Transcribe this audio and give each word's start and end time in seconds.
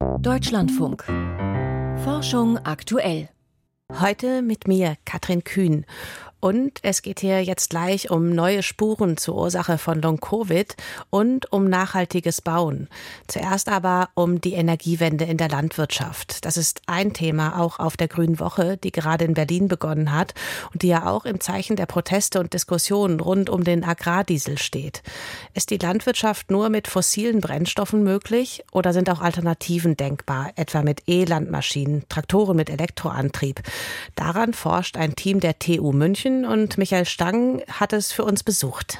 Deutschlandfunk. 0.00 1.04
Forschung 2.04 2.56
aktuell. 2.56 3.28
Heute 4.00 4.40
mit 4.40 4.66
mir, 4.66 4.96
Katrin 5.04 5.44
Kühn. 5.44 5.84
Und 6.40 6.78
es 6.82 7.02
geht 7.02 7.20
hier 7.20 7.44
jetzt 7.44 7.68
gleich 7.68 8.10
um 8.10 8.30
neue 8.30 8.62
Spuren 8.62 9.18
zur 9.18 9.36
Ursache 9.36 9.76
von 9.76 10.00
Long-Covid 10.00 10.74
und 11.10 11.52
um 11.52 11.68
nachhaltiges 11.68 12.40
Bauen. 12.40 12.88
Zuerst 13.26 13.68
aber 13.68 14.08
um 14.14 14.40
die 14.40 14.54
Energiewende 14.54 15.26
in 15.26 15.36
der 15.36 15.50
Landwirtschaft. 15.50 16.46
Das 16.46 16.56
ist 16.56 16.80
ein 16.86 17.12
Thema 17.12 17.60
auch 17.60 17.78
auf 17.78 17.98
der 17.98 18.08
Grünen 18.08 18.40
Woche, 18.40 18.78
die 18.78 18.90
gerade 18.90 19.26
in 19.26 19.34
Berlin 19.34 19.68
begonnen 19.68 20.12
hat 20.12 20.32
und 20.72 20.80
die 20.80 20.88
ja 20.88 21.06
auch 21.06 21.26
im 21.26 21.40
Zeichen 21.40 21.76
der 21.76 21.84
Proteste 21.84 22.40
und 22.40 22.54
Diskussionen 22.54 23.20
rund 23.20 23.50
um 23.50 23.62
den 23.62 23.84
Agrardiesel 23.84 24.56
steht. 24.56 25.02
Ist 25.52 25.68
die 25.68 25.76
Landwirtschaft 25.78 26.50
nur 26.50 26.70
mit 26.70 26.88
fossilen 26.88 27.42
Brennstoffen 27.42 28.02
möglich 28.02 28.64
oder 28.72 28.94
sind 28.94 29.10
auch 29.10 29.20
Alternativen 29.20 29.94
denkbar, 29.94 30.52
etwa 30.56 30.82
mit 30.82 31.02
E-Landmaschinen, 31.06 32.08
Traktoren 32.08 32.56
mit 32.56 32.70
Elektroantrieb? 32.70 33.60
Daran 34.14 34.54
forscht 34.54 34.96
ein 34.96 35.14
Team 35.14 35.40
der 35.40 35.58
TU 35.58 35.92
München 35.92 36.29
München 36.30 36.44
und 36.44 36.78
Michael 36.78 37.06
Stang 37.06 37.62
hat 37.68 37.92
es 37.92 38.12
für 38.12 38.24
uns 38.24 38.42
besucht. 38.42 38.98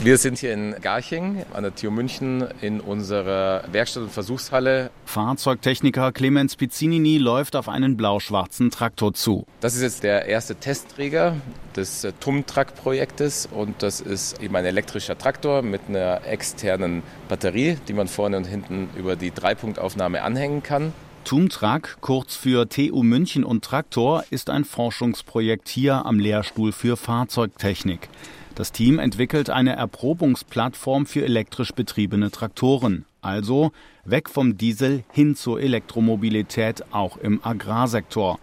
Wir 0.00 0.16
sind 0.16 0.38
hier 0.38 0.52
in 0.52 0.76
Garching 0.80 1.44
an 1.52 1.64
der 1.64 1.74
TU 1.74 1.90
München 1.90 2.46
in 2.60 2.80
unserer 2.80 3.64
Werkstatt- 3.72 4.04
und 4.04 4.12
Versuchshalle. 4.12 4.90
Fahrzeugtechniker 5.06 6.12
Clemens 6.12 6.54
Pizzinini 6.54 7.18
läuft 7.18 7.56
auf 7.56 7.68
einen 7.68 7.96
blau-schwarzen 7.96 8.70
Traktor 8.70 9.12
zu. 9.12 9.44
Das 9.60 9.74
ist 9.74 9.82
jetzt 9.82 10.04
der 10.04 10.26
erste 10.26 10.54
Testträger 10.54 11.34
des 11.74 12.04
äh, 12.04 12.12
TUM-Track-Projektes 12.20 13.48
und 13.50 13.82
das 13.82 14.00
ist 14.00 14.40
eben 14.40 14.54
ein 14.54 14.64
elektrischer 14.64 15.18
Traktor 15.18 15.62
mit 15.62 15.80
einer 15.88 16.24
externen 16.24 17.02
Batterie, 17.28 17.76
die 17.88 17.92
man 17.92 18.06
vorne 18.06 18.36
und 18.36 18.44
hinten 18.44 18.88
über 18.96 19.16
die 19.16 19.32
Dreipunktaufnahme 19.32 20.22
anhängen 20.22 20.62
kann. 20.62 20.92
TUMTRAG, 21.28 21.98
kurz 22.00 22.36
für 22.36 22.70
TU 22.70 23.02
München 23.02 23.44
und 23.44 23.62
Traktor, 23.62 24.24
ist 24.30 24.48
ein 24.48 24.64
Forschungsprojekt 24.64 25.68
hier 25.68 26.06
am 26.06 26.18
Lehrstuhl 26.18 26.72
für 26.72 26.96
Fahrzeugtechnik. 26.96 28.08
Das 28.54 28.72
Team 28.72 28.98
entwickelt 28.98 29.50
eine 29.50 29.76
Erprobungsplattform 29.76 31.04
für 31.04 31.22
elektrisch 31.22 31.72
betriebene 31.72 32.30
Traktoren. 32.30 33.04
Also 33.20 33.72
weg 34.06 34.30
vom 34.30 34.56
Diesel 34.56 35.04
hin 35.12 35.36
zur 35.36 35.60
Elektromobilität 35.60 36.82
auch 36.92 37.18
im 37.18 37.44
Agrarsektor. 37.44 38.38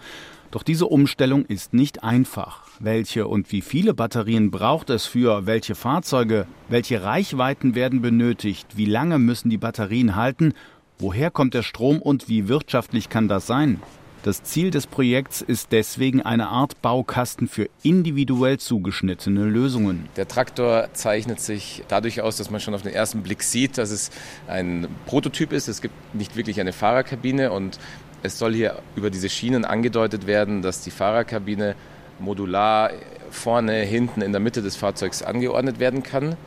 Doch 0.51 0.61
diese 0.61 0.85
Umstellung 0.85 1.43
ist 1.45 1.73
nicht 1.73 2.03
einfach. 2.03 2.61
Welche 2.79 3.27
und 3.27 3.51
wie 3.51 3.61
viele 3.61 3.93
Batterien 3.93 4.51
braucht 4.51 4.89
es 4.89 5.05
für 5.05 5.45
welche 5.47 5.73
Fahrzeuge? 5.73 6.45
Welche 6.69 7.01
Reichweiten 7.03 7.73
werden 7.73 8.01
benötigt? 8.01 8.67
Wie 8.75 8.85
lange 8.85 9.17
müssen 9.17 9.49
die 9.49 9.57
Batterien 9.57 10.15
halten? 10.15 10.53
Woher 10.97 11.29
kommt 11.29 11.53
der 11.53 11.63
Strom 11.63 12.01
und 12.01 12.29
wie 12.29 12.47
wirtschaftlich 12.47 13.09
kann 13.09 13.27
das 13.27 13.45
sein? 13.45 13.81
Das 14.23 14.43
Ziel 14.43 14.71
des 14.71 14.87
Projekts 14.87 15.41
ist 15.41 15.73
deswegen 15.73 16.21
eine 16.21 16.47
Art 16.47 16.81
Baukasten 16.81 17.49
für 17.49 17.69
individuell 17.83 18.57
zugeschnittene 18.59 19.43
Lösungen. 19.43 20.07
Der 20.15 20.27
Traktor 20.27 20.87
zeichnet 20.93 21.41
sich 21.41 21.83
dadurch 21.89 22.21
aus, 22.21 22.37
dass 22.37 22.49
man 22.49 22.61
schon 22.61 22.73
auf 22.73 22.81
den 22.81 22.93
ersten 22.93 23.23
Blick 23.23 23.43
sieht, 23.43 23.77
dass 23.77 23.91
es 23.91 24.09
ein 24.47 24.87
Prototyp 25.05 25.51
ist. 25.51 25.67
Es 25.67 25.81
gibt 25.81 25.93
nicht 26.15 26.37
wirklich 26.37 26.61
eine 26.61 26.71
Fahrerkabine 26.71 27.51
und 27.51 27.77
es 28.23 28.39
soll 28.39 28.53
hier 28.53 28.81
über 28.95 29.09
diese 29.09 29.27
Schienen 29.27 29.65
angedeutet 29.65 30.27
werden, 30.27 30.61
dass 30.61 30.81
die 30.81 30.91
Fahrerkabine 30.91 31.75
modular 32.19 32.91
vorne, 33.31 33.81
hinten, 33.81 34.21
in 34.21 34.31
der 34.31 34.39
Mitte 34.39 34.61
des 34.61 34.77
Fahrzeugs 34.77 35.23
angeordnet 35.23 35.79
werden 35.79 36.03
kann. 36.03 36.37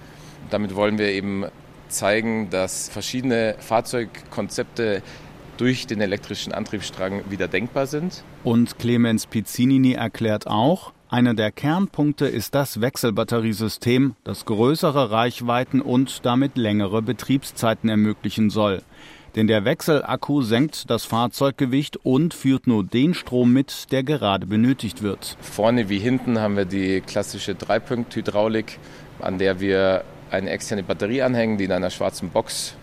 Damit 0.49 0.75
wollen 0.75 0.97
wir 0.97 1.11
eben 1.11 1.45
zeigen, 1.89 2.51
dass 2.51 2.89
verschiedene 2.89 3.57
Fahrzeugkonzepte 3.59 5.03
durch 5.57 5.87
den 5.87 6.01
elektrischen 6.01 6.53
Antriebsstrang 6.53 7.31
wieder 7.31 7.49
denkbar 7.49 7.87
sind. 7.87 8.23
Und 8.45 8.79
Clemens 8.79 9.27
Pizzinini 9.27 9.93
erklärt 9.93 10.47
auch, 10.47 10.93
einer 11.11 11.35
der 11.35 11.51
Kernpunkte 11.51 12.27
ist 12.27 12.55
das 12.55 12.81
Wechselbatteriesystem, 12.83 14.15
das 14.25 14.45
größere 14.45 15.11
Reichweiten 15.11 15.81
und 15.81 16.27
damit 16.27 16.59
längere 16.59 17.01
Betriebszeiten 17.01 17.89
ermöglichen 17.89 18.51
soll. 18.51 18.83
Denn 19.35 19.47
der 19.47 19.65
Wechselakku 19.65 20.43
senkt 20.43 20.91
das 20.91 21.05
Fahrzeuggewicht 21.05 21.97
und 21.97 22.35
führt 22.35 22.67
nur 22.67 22.85
den 22.85 23.15
Strom 23.15 23.53
mit, 23.53 23.91
der 23.93 24.03
gerade 24.03 24.47
benötigt 24.47 25.03
wird. 25.03 25.37
Vorne 25.41 25.89
wie 25.89 25.99
hinten 25.99 26.39
haben 26.41 26.57
wir 26.57 26.65
die 26.65 27.01
klassische 27.01 27.55
Dreipunkt-Hydraulik, 27.55 28.79
an 29.21 29.39
der 29.39 29.61
wir 29.61 30.05
eine 30.31 30.51
externe 30.51 30.83
Batterie 30.83 31.23
anhängen, 31.23 31.59
die 31.59 31.65
in 31.65 31.73
einer 31.73 31.91
schwarzen 31.91 32.31
Box 32.31 32.75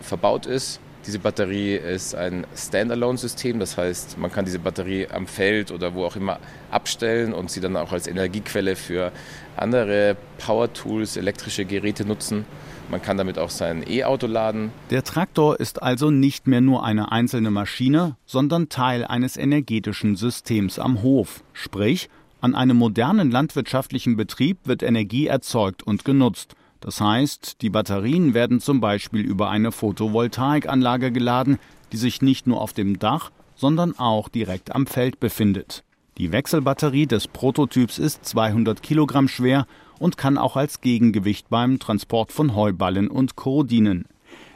verbaut 0.00 0.46
ist. 0.46 0.80
Diese 1.06 1.18
Batterie 1.18 1.74
ist 1.74 2.14
ein 2.14 2.46
Standalone-System, 2.54 3.58
das 3.58 3.76
heißt, 3.76 4.18
man 4.18 4.30
kann 4.30 4.44
diese 4.44 4.60
Batterie 4.60 5.08
am 5.08 5.26
Feld 5.26 5.72
oder 5.72 5.94
wo 5.94 6.04
auch 6.04 6.14
immer 6.14 6.38
abstellen 6.70 7.32
und 7.32 7.50
sie 7.50 7.60
dann 7.60 7.76
auch 7.76 7.90
als 7.90 8.06
Energiequelle 8.06 8.76
für 8.76 9.10
andere 9.56 10.16
Power-Tools, 10.38 11.16
elektrische 11.16 11.64
Geräte 11.64 12.04
nutzen. 12.04 12.44
Man 12.88 13.02
kann 13.02 13.16
damit 13.16 13.36
auch 13.36 13.50
sein 13.50 13.84
E-Auto 13.88 14.28
laden. 14.28 14.70
Der 14.90 15.02
Traktor 15.02 15.58
ist 15.58 15.82
also 15.82 16.10
nicht 16.10 16.46
mehr 16.46 16.60
nur 16.60 16.84
eine 16.84 17.10
einzelne 17.10 17.50
Maschine, 17.50 18.16
sondern 18.24 18.68
Teil 18.68 19.04
eines 19.04 19.36
energetischen 19.36 20.14
Systems 20.14 20.78
am 20.78 21.02
Hof. 21.02 21.42
Sprich, 21.52 22.10
an 22.40 22.54
einem 22.54 22.76
modernen 22.76 23.30
landwirtschaftlichen 23.30 24.16
Betrieb 24.16 24.58
wird 24.64 24.82
Energie 24.82 25.26
erzeugt 25.26 25.82
und 25.82 26.04
genutzt. 26.04 26.54
Das 26.82 27.00
heißt, 27.00 27.62
die 27.62 27.70
Batterien 27.70 28.34
werden 28.34 28.60
zum 28.60 28.80
Beispiel 28.80 29.20
über 29.20 29.48
eine 29.48 29.70
Photovoltaikanlage 29.70 31.12
geladen, 31.12 31.58
die 31.92 31.96
sich 31.96 32.22
nicht 32.22 32.48
nur 32.48 32.60
auf 32.60 32.72
dem 32.72 32.98
Dach, 32.98 33.30
sondern 33.54 33.96
auch 33.98 34.28
direkt 34.28 34.74
am 34.74 34.88
Feld 34.88 35.20
befindet. 35.20 35.84
Die 36.18 36.32
Wechselbatterie 36.32 37.06
des 37.06 37.28
Prototyps 37.28 37.98
ist 37.98 38.24
200 38.24 38.82
Kilogramm 38.82 39.28
schwer 39.28 39.66
und 40.00 40.16
kann 40.16 40.36
auch 40.36 40.56
als 40.56 40.80
Gegengewicht 40.80 41.48
beim 41.48 41.78
Transport 41.78 42.32
von 42.32 42.56
Heuballen 42.56 43.06
und 43.06 43.36
Co. 43.36 43.62
dienen. 43.62 44.06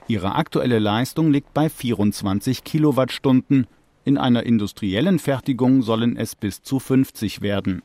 Ihre 0.08 0.34
aktuelle 0.34 0.80
Leistung 0.80 1.30
liegt 1.30 1.54
bei 1.54 1.68
24 1.68 2.64
Kilowattstunden. 2.64 3.68
In 4.04 4.18
einer 4.18 4.42
industriellen 4.42 5.20
Fertigung 5.20 5.82
sollen 5.82 6.16
es 6.16 6.34
bis 6.34 6.62
zu 6.62 6.80
50 6.80 7.40
werden. 7.40 7.82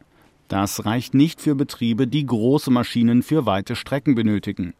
Das 0.52 0.84
reicht 0.86 1.14
nicht 1.14 1.40
für 1.40 1.56
Betriebe, 1.56 2.08
die 2.08 2.26
große 2.26 2.72
Maschinen 2.72 3.24
für 3.24 3.46
weite 3.46 3.78
Strecken 3.78 4.16
benötigen. 4.16 4.74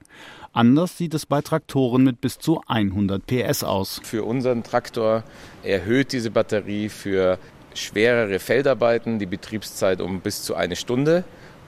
Anders 0.52 0.98
sieht 0.98 1.14
es 1.14 1.26
bei 1.26 1.40
Traktoren 1.40 2.04
mit 2.04 2.20
bis 2.20 2.40
zu 2.40 2.62
100 2.68 3.26
PS 3.26 3.64
aus. 3.64 4.02
Für 4.04 4.26
unseren 4.26 4.64
Traktor 4.64 5.24
erhöht 5.64 6.12
diese 6.12 6.30
Batterie 6.30 6.90
für 6.90 7.40
schwerere 7.74 8.40
Feldarbeiten 8.40 9.18
die 9.18 9.26
Betriebszeit 9.26 10.02
um 10.02 10.20
bis 10.20 10.44
zu 10.44 10.56
eine 10.56 10.76
Stunde. 10.76 11.24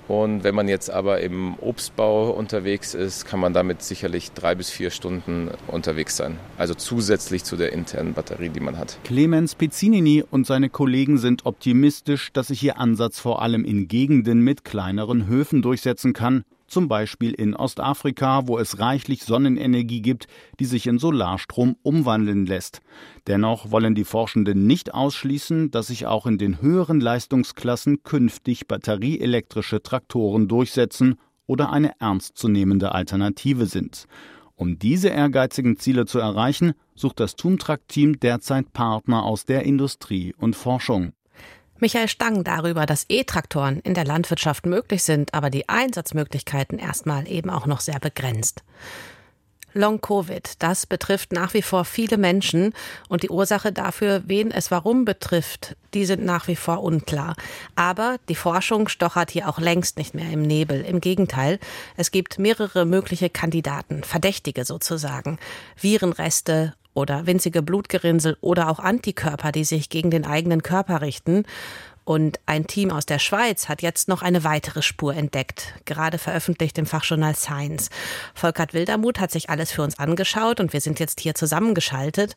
Und 0.08 0.44
wenn 0.44 0.54
man 0.54 0.68
jetzt 0.68 0.90
aber 0.90 1.22
im 1.22 1.56
Obstbau 1.60 2.32
unterwegs 2.32 2.94
ist, 2.94 3.26
kann 3.26 3.40
man 3.40 3.54
damit 3.54 3.82
sicherlich 3.82 4.32
drei 4.34 4.56
bis 4.56 4.70
vier 4.70 4.90
Stunden 4.90 5.50
unterwegs 5.68 6.18
sein. 6.18 6.38
Also 6.58 6.74
zusätzlich 6.74 7.44
zu 7.44 7.56
der 7.56 7.72
internen 7.74 8.14
Batterie, 8.14 8.50
die 8.50 8.60
man 8.60 8.78
hat. 8.78 8.98
Clemens 9.04 9.56
Pizzinini 9.56 10.24
und 10.30 10.46
seine 10.46 10.70
Kollegen 10.70 11.18
sind 11.18 11.46
optimistisch, 11.46 12.32
dass 12.34 12.48
sich 12.48 12.62
ihr 12.64 12.78
Ansatz 12.78 13.20
vor 13.20 13.42
allem 13.42 13.64
in 13.64 13.88
Gegenden 13.88 14.42
mit 14.42 14.66
kleineren 14.66 15.28
Höfen 15.28 15.62
durchsetzen 15.62 16.14
kann 16.14 16.44
zum 16.74 16.88
Beispiel 16.88 17.32
in 17.32 17.56
Ostafrika, 17.56 18.48
wo 18.48 18.58
es 18.58 18.80
reichlich 18.80 19.24
Sonnenenergie 19.24 20.02
gibt, 20.02 20.28
die 20.60 20.66
sich 20.66 20.88
in 20.88 20.98
Solarstrom 20.98 21.78
umwandeln 21.84 22.46
lässt. 22.46 22.82
Dennoch 23.28 23.72
wollen 23.72 23.96
die 23.96 24.04
Forschenden 24.04 24.66
nicht 24.66 24.94
ausschließen, 24.94 25.70
dass 25.72 25.88
sich 25.88 26.08
auch 26.08 26.26
in 26.26 26.40
den 26.40 26.62
höheren 26.62 27.00
Leistungsklassen 27.00 28.04
künftig 28.04 28.68
batterieelektrische 28.68 29.84
Traktoren 29.84 30.48
durchsetzen 30.48 31.16
oder 31.46 31.72
eine 31.72 31.92
ernstzunehmende 32.00 32.92
Alternative 32.92 33.68
sind. 33.68 34.08
Um 34.56 34.80
diese 34.80 35.10
ehrgeizigen 35.10 35.78
Ziele 35.78 36.06
zu 36.06 36.20
erreichen, 36.20 36.74
sucht 36.96 37.20
das 37.20 37.36
Tumtrak-Team 37.36 38.20
derzeit 38.20 38.74
Partner 38.74 39.24
aus 39.24 39.46
der 39.46 39.64
Industrie 39.64 40.34
und 40.38 40.56
Forschung. 40.56 41.14
Michael 41.84 42.08
Stang 42.08 42.46
darüber, 42.46 42.86
dass 42.86 43.06
E-Traktoren 43.10 43.82
in 43.82 43.94
der 43.94 44.06
Landwirtschaft 44.06 44.66
möglich 44.66 45.04
sind, 45.04 45.34
aber 45.34 45.50
die 45.50 45.68
Einsatzmöglichkeiten 45.68 46.80
erstmal 46.80 47.28
eben 47.28 47.50
auch 47.50 47.66
noch 47.66 47.82
sehr 47.82 48.00
begrenzt. 48.00 48.64
Long-Covid, 49.74 50.64
das 50.64 50.86
betrifft 50.86 51.34
nach 51.34 51.54
wie 51.54 51.62
vor 51.62 51.84
viele 51.84 52.18
Menschen 52.18 52.74
und 53.10 53.24
die 53.24 53.30
Ursache 53.30 53.74
dafür, 53.74 54.24
wen 54.28 54.50
es 54.50 54.72
warum 54.72 55.04
betrifft, 55.04 55.76
die 55.94 56.06
sind 56.06 56.24
nach 56.24 56.48
wie 56.48 56.56
vor 56.56 56.82
unklar. 56.82 57.36
Aber 57.76 58.16
die 58.30 58.36
Forschung 58.36 58.88
stochert 58.88 59.32
hier 59.32 59.50
auch 59.50 59.60
längst 59.60 59.98
nicht 59.98 60.14
mehr 60.14 60.32
im 60.32 60.42
Nebel. 60.42 60.86
Im 60.86 61.02
Gegenteil, 61.02 61.60
es 61.98 62.12
gibt 62.12 62.40
mehrere 62.40 62.86
mögliche 62.86 63.30
Kandidaten, 63.30 64.06
Verdächtige 64.06 64.64
sozusagen. 64.64 65.38
Virenreste, 65.76 66.76
oder 66.94 67.26
winzige 67.26 67.62
Blutgerinnsel 67.62 68.38
oder 68.42 68.70
auch 68.70 68.80
Antikörper, 68.80 69.52
die 69.52 69.64
sich 69.64 69.90
gegen 69.90 70.12
den 70.12 70.26
eigenen 70.26 70.64
Körper 70.64 71.02
richten. 71.02 71.44
Und 72.06 72.40
ein 72.46 72.68
Team 72.68 72.92
aus 72.92 73.06
der 73.06 73.20
Schweiz 73.20 73.70
hat 73.70 73.82
jetzt 73.82 74.10
noch 74.10 74.22
eine 74.22 74.44
weitere 74.44 74.82
Spur 74.82 75.16
entdeckt, 75.16 75.74
gerade 75.86 76.18
veröffentlicht 76.18 76.78
im 76.78 76.86
Fachjournal 76.86 77.36
Science. 77.36 77.90
Volkert 78.34 78.74
Wildermuth 78.74 79.20
hat 79.20 79.32
sich 79.32 79.50
alles 79.50 79.72
für 79.72 79.84
uns 79.84 79.98
angeschaut 79.98 80.60
und 80.60 80.74
wir 80.74 80.82
sind 80.82 81.00
jetzt 81.00 81.22
hier 81.22 81.34
zusammengeschaltet. 81.34 82.36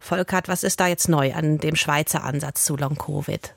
Volkert, 0.00 0.48
was 0.48 0.62
ist 0.62 0.80
da 0.80 0.86
jetzt 0.86 1.10
neu 1.10 1.34
an 1.34 1.58
dem 1.58 1.76
Schweizer 1.76 2.24
Ansatz 2.24 2.64
zu 2.64 2.76
Long-Covid? 2.76 3.54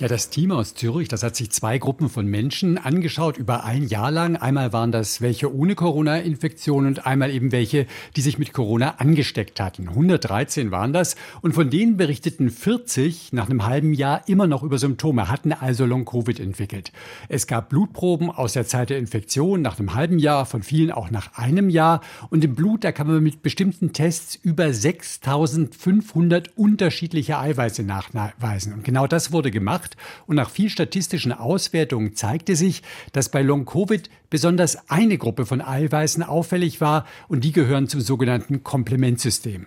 Ja, 0.00 0.08
das 0.08 0.28
Team 0.28 0.50
aus 0.50 0.74
Zürich, 0.74 1.06
das 1.06 1.22
hat 1.22 1.36
sich 1.36 1.52
zwei 1.52 1.78
Gruppen 1.78 2.08
von 2.08 2.26
Menschen 2.26 2.78
angeschaut 2.78 3.38
über 3.38 3.62
ein 3.62 3.86
Jahr 3.86 4.10
lang. 4.10 4.34
Einmal 4.34 4.72
waren 4.72 4.90
das 4.90 5.20
welche 5.20 5.54
ohne 5.54 5.76
Corona-Infektion 5.76 6.86
und 6.86 7.06
einmal 7.06 7.30
eben 7.30 7.52
welche, 7.52 7.86
die 8.16 8.20
sich 8.20 8.36
mit 8.36 8.52
Corona 8.52 8.96
angesteckt 8.98 9.60
hatten. 9.60 9.88
113 9.88 10.72
waren 10.72 10.92
das 10.92 11.14
und 11.42 11.52
von 11.52 11.70
denen 11.70 11.96
berichteten 11.96 12.50
40 12.50 13.32
nach 13.32 13.48
einem 13.48 13.66
halben 13.66 13.92
Jahr 13.92 14.26
immer 14.26 14.48
noch 14.48 14.64
über 14.64 14.78
Symptome, 14.78 15.28
hatten 15.30 15.52
also 15.52 15.86
Long-Covid 15.86 16.40
entwickelt. 16.40 16.90
Es 17.28 17.46
gab 17.46 17.68
Blutproben 17.68 18.30
aus 18.30 18.54
der 18.54 18.66
Zeit 18.66 18.90
der 18.90 18.98
Infektion 18.98 19.62
nach 19.62 19.78
einem 19.78 19.94
halben 19.94 20.18
Jahr, 20.18 20.44
von 20.44 20.64
vielen 20.64 20.90
auch 20.90 21.12
nach 21.12 21.38
einem 21.38 21.68
Jahr 21.68 22.00
und 22.30 22.42
im 22.42 22.56
Blut, 22.56 22.82
da 22.82 22.90
kann 22.90 23.06
man 23.06 23.22
mit 23.22 23.42
bestimmten 23.42 23.92
Tests 23.92 24.34
über 24.34 24.72
6500 24.72 26.50
unterschiedliche 26.56 27.38
Eiweiße 27.38 27.84
nachweisen 27.84 28.72
und 28.72 28.82
genau 28.82 29.06
das 29.06 29.30
wurde 29.30 29.52
gemacht 29.52 29.83
gemacht 29.84 29.96
und 30.26 30.36
nach 30.36 30.50
viel 30.50 30.70
statistischen 30.70 31.32
Auswertungen 31.32 32.14
zeigte 32.14 32.56
sich, 32.56 32.82
dass 33.12 33.28
bei 33.28 33.42
Long-Covid 33.42 34.08
besonders 34.30 34.90
eine 34.90 35.18
Gruppe 35.18 35.46
von 35.46 35.60
Eiweißen 35.60 36.22
auffällig 36.22 36.80
war 36.80 37.06
und 37.28 37.44
die 37.44 37.52
gehören 37.52 37.88
zum 37.88 38.00
sogenannten 38.00 38.62
Komplementsystem. 38.64 39.66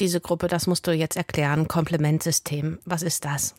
Diese 0.00 0.20
Gruppe, 0.20 0.48
das 0.48 0.66
musst 0.66 0.86
du 0.86 0.92
jetzt 0.92 1.16
erklären, 1.16 1.68
Komplementsystem, 1.68 2.78
was 2.84 3.02
ist 3.02 3.24
das? 3.24 3.54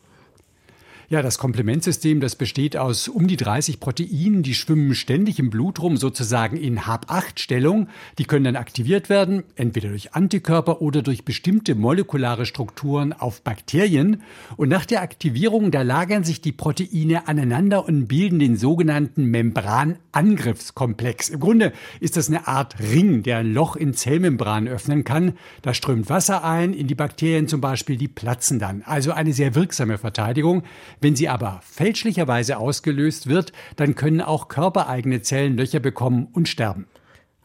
Ja, 1.07 1.21
das 1.21 1.37
Komplementsystem, 1.37 2.19
das 2.19 2.35
besteht 2.35 2.75
aus 2.75 3.07
um 3.07 3.27
die 3.27 3.37
30 3.37 3.79
Proteinen, 3.79 4.41
die 4.41 4.55
schwimmen 4.55 4.95
ständig 4.95 5.37
im 5.37 5.51
Blut 5.51 5.79
rum, 5.79 5.97
sozusagen 5.97 6.57
in 6.57 6.87
Hab-8-Stellung. 6.87 7.89
Die 8.17 8.25
können 8.25 8.45
dann 8.45 8.55
aktiviert 8.55 9.07
werden, 9.07 9.43
entweder 9.55 9.89
durch 9.89 10.15
Antikörper 10.15 10.81
oder 10.81 11.03
durch 11.03 11.23
bestimmte 11.23 11.75
molekulare 11.75 12.47
Strukturen 12.47 13.13
auf 13.13 13.43
Bakterien. 13.43 14.23
Und 14.57 14.69
nach 14.69 14.87
der 14.87 15.03
Aktivierung, 15.03 15.69
da 15.69 15.83
lagern 15.83 16.23
sich 16.23 16.41
die 16.41 16.51
Proteine 16.51 17.27
aneinander 17.27 17.85
und 17.85 18.07
bilden 18.07 18.39
den 18.39 18.57
sogenannten 18.57 19.25
Membranangriffskomplex. 19.25 21.29
Im 21.29 21.39
Grunde 21.39 21.71
ist 21.99 22.17
das 22.17 22.29
eine 22.29 22.47
Art 22.47 22.79
Ring, 22.79 23.21
der 23.21 23.37
ein 23.37 23.53
Loch 23.53 23.75
in 23.75 23.93
Zellmembranen 23.93 24.67
öffnen 24.67 25.03
kann. 25.03 25.33
Da 25.61 25.75
strömt 25.75 26.09
Wasser 26.09 26.43
ein, 26.43 26.73
in 26.73 26.87
die 26.87 26.95
Bakterien 26.95 27.47
zum 27.47 27.61
Beispiel, 27.61 27.95
die 27.95 28.07
platzen 28.07 28.57
dann. 28.57 28.81
Also 28.87 29.11
eine 29.11 29.33
sehr 29.33 29.53
wirksame 29.53 29.99
Verteidigung. 29.99 30.63
Wenn 31.01 31.15
sie 31.15 31.29
aber 31.29 31.61
fälschlicherweise 31.63 32.57
ausgelöst 32.57 33.27
wird, 33.27 33.51
dann 33.75 33.95
können 33.95 34.21
auch 34.21 34.47
körpereigene 34.47 35.21
Zellen 35.21 35.57
Löcher 35.57 35.79
bekommen 35.79 36.27
und 36.33 36.47
sterben. 36.47 36.87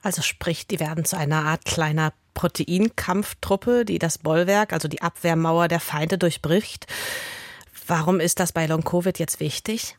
Also 0.03 0.23
sprich, 0.23 0.67
die 0.67 0.81
werden 0.81 1.05
zu 1.05 1.17
einer 1.17 1.45
Art 1.45 1.65
kleiner 1.65 2.13
Proteinkampftruppe, 2.35 3.85
die 3.85 3.99
das 3.99 4.19
Bollwerk, 4.19 4.73
also 4.73 4.89
die 4.89 5.03
Abwehrmauer 5.03 5.69
der 5.69 5.81
Feinde 5.81 6.17
durchbricht. 6.17 6.87
Warum 7.87 8.21
ist 8.21 8.41
das 8.41 8.53
bei 8.53 8.67
Long-Covid 8.67 9.19
jetzt 9.19 9.41
wichtig? 9.41 9.97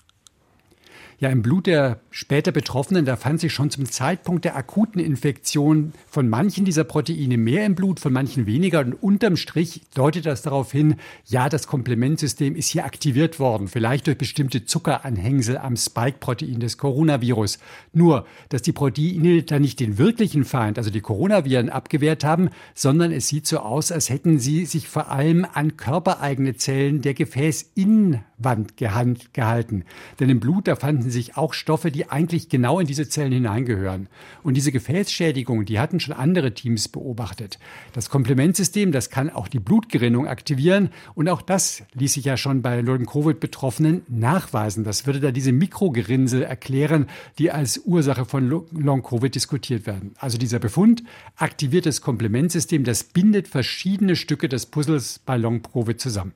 Ja, 1.21 1.29
im 1.29 1.43
Blut 1.43 1.67
der 1.67 1.99
später 2.09 2.51
Betroffenen, 2.51 3.05
da 3.05 3.15
fand 3.15 3.39
sich 3.39 3.53
schon 3.53 3.69
zum 3.69 3.85
Zeitpunkt 3.85 4.43
der 4.43 4.55
akuten 4.55 4.99
Infektion 4.99 5.93
von 6.09 6.27
manchen 6.27 6.65
dieser 6.65 6.83
Proteine 6.83 7.37
mehr 7.37 7.63
im 7.63 7.75
Blut, 7.75 7.99
von 7.99 8.11
manchen 8.11 8.47
weniger. 8.47 8.79
Und 8.79 8.95
unterm 8.95 9.37
Strich 9.37 9.81
deutet 9.93 10.25
das 10.25 10.41
darauf 10.41 10.71
hin, 10.71 10.95
ja, 11.27 11.47
das 11.47 11.67
Komplementsystem 11.67 12.55
ist 12.55 12.69
hier 12.69 12.85
aktiviert 12.85 13.39
worden, 13.39 13.67
vielleicht 13.67 14.07
durch 14.07 14.17
bestimmte 14.17 14.65
Zuckeranhängsel 14.65 15.59
am 15.59 15.77
Spike-Protein 15.77 16.59
des 16.59 16.79
Coronavirus. 16.79 17.59
Nur, 17.93 18.25
dass 18.49 18.63
die 18.63 18.73
Proteine 18.73 19.43
da 19.43 19.59
nicht 19.59 19.79
den 19.79 19.99
wirklichen 19.99 20.43
Feind, 20.43 20.79
also 20.79 20.89
die 20.89 21.01
Coronaviren, 21.01 21.69
abgewehrt 21.69 22.23
haben, 22.23 22.49
sondern 22.73 23.11
es 23.11 23.27
sieht 23.27 23.45
so 23.45 23.59
aus, 23.59 23.91
als 23.91 24.09
hätten 24.09 24.39
sie 24.39 24.65
sich 24.65 24.87
vor 24.87 25.11
allem 25.11 25.45
an 25.53 25.77
körpereigene 25.77 26.55
Zellen 26.55 27.03
der 27.03 27.13
Gefäßinnenwand 27.13 28.75
gehalten. 28.77 29.83
Denn 30.19 30.31
im 30.31 30.39
Blut, 30.39 30.67
da 30.67 30.75
fanden 30.75 31.10
sich 31.11 31.37
auch 31.37 31.53
Stoffe, 31.53 31.91
die 31.91 32.09
eigentlich 32.09 32.49
genau 32.49 32.79
in 32.79 32.87
diese 32.87 33.07
Zellen 33.07 33.31
hineingehören. 33.31 34.07
Und 34.43 34.55
diese 34.55 34.71
Gefäßschädigung, 34.71 35.65
die 35.65 35.79
hatten 35.79 35.99
schon 35.99 36.15
andere 36.15 36.53
Teams 36.53 36.87
beobachtet. 36.87 37.59
Das 37.93 38.09
Komplementsystem, 38.09 38.91
das 38.91 39.09
kann 39.09 39.29
auch 39.29 39.47
die 39.47 39.59
Blutgerinnung 39.59 40.27
aktivieren. 40.27 40.89
Und 41.13 41.29
auch 41.29 41.41
das 41.41 41.83
ließ 41.93 42.13
sich 42.13 42.25
ja 42.25 42.37
schon 42.37 42.61
bei 42.61 42.81
Long-Covid-Betroffenen 42.81 44.03
nachweisen. 44.07 44.83
Das 44.83 45.05
würde 45.05 45.19
da 45.19 45.31
diese 45.31 45.51
Mikrogerinnsel 45.51 46.43
erklären, 46.43 47.07
die 47.37 47.51
als 47.51 47.77
Ursache 47.85 48.25
von 48.25 48.49
Long-Covid 48.71 49.33
diskutiert 49.33 49.85
werden. 49.85 50.13
Also 50.17 50.37
dieser 50.37 50.59
Befund 50.59 51.03
aktiviert 51.35 51.85
das 51.85 52.01
Komplementsystem, 52.01 52.83
das 52.83 53.03
bindet 53.03 53.47
verschiedene 53.47 54.15
Stücke 54.15 54.49
des 54.49 54.65
Puzzles 54.65 55.19
bei 55.19 55.37
Long-Covid 55.37 55.99
zusammen. 55.99 56.33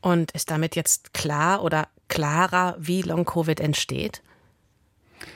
Und 0.00 0.32
ist 0.32 0.50
damit 0.50 0.74
jetzt 0.74 1.14
klar 1.14 1.62
oder 1.62 1.88
klarer, 2.08 2.76
wie 2.78 3.02
Long-Covid 3.02 3.60
entsteht? 3.60 4.22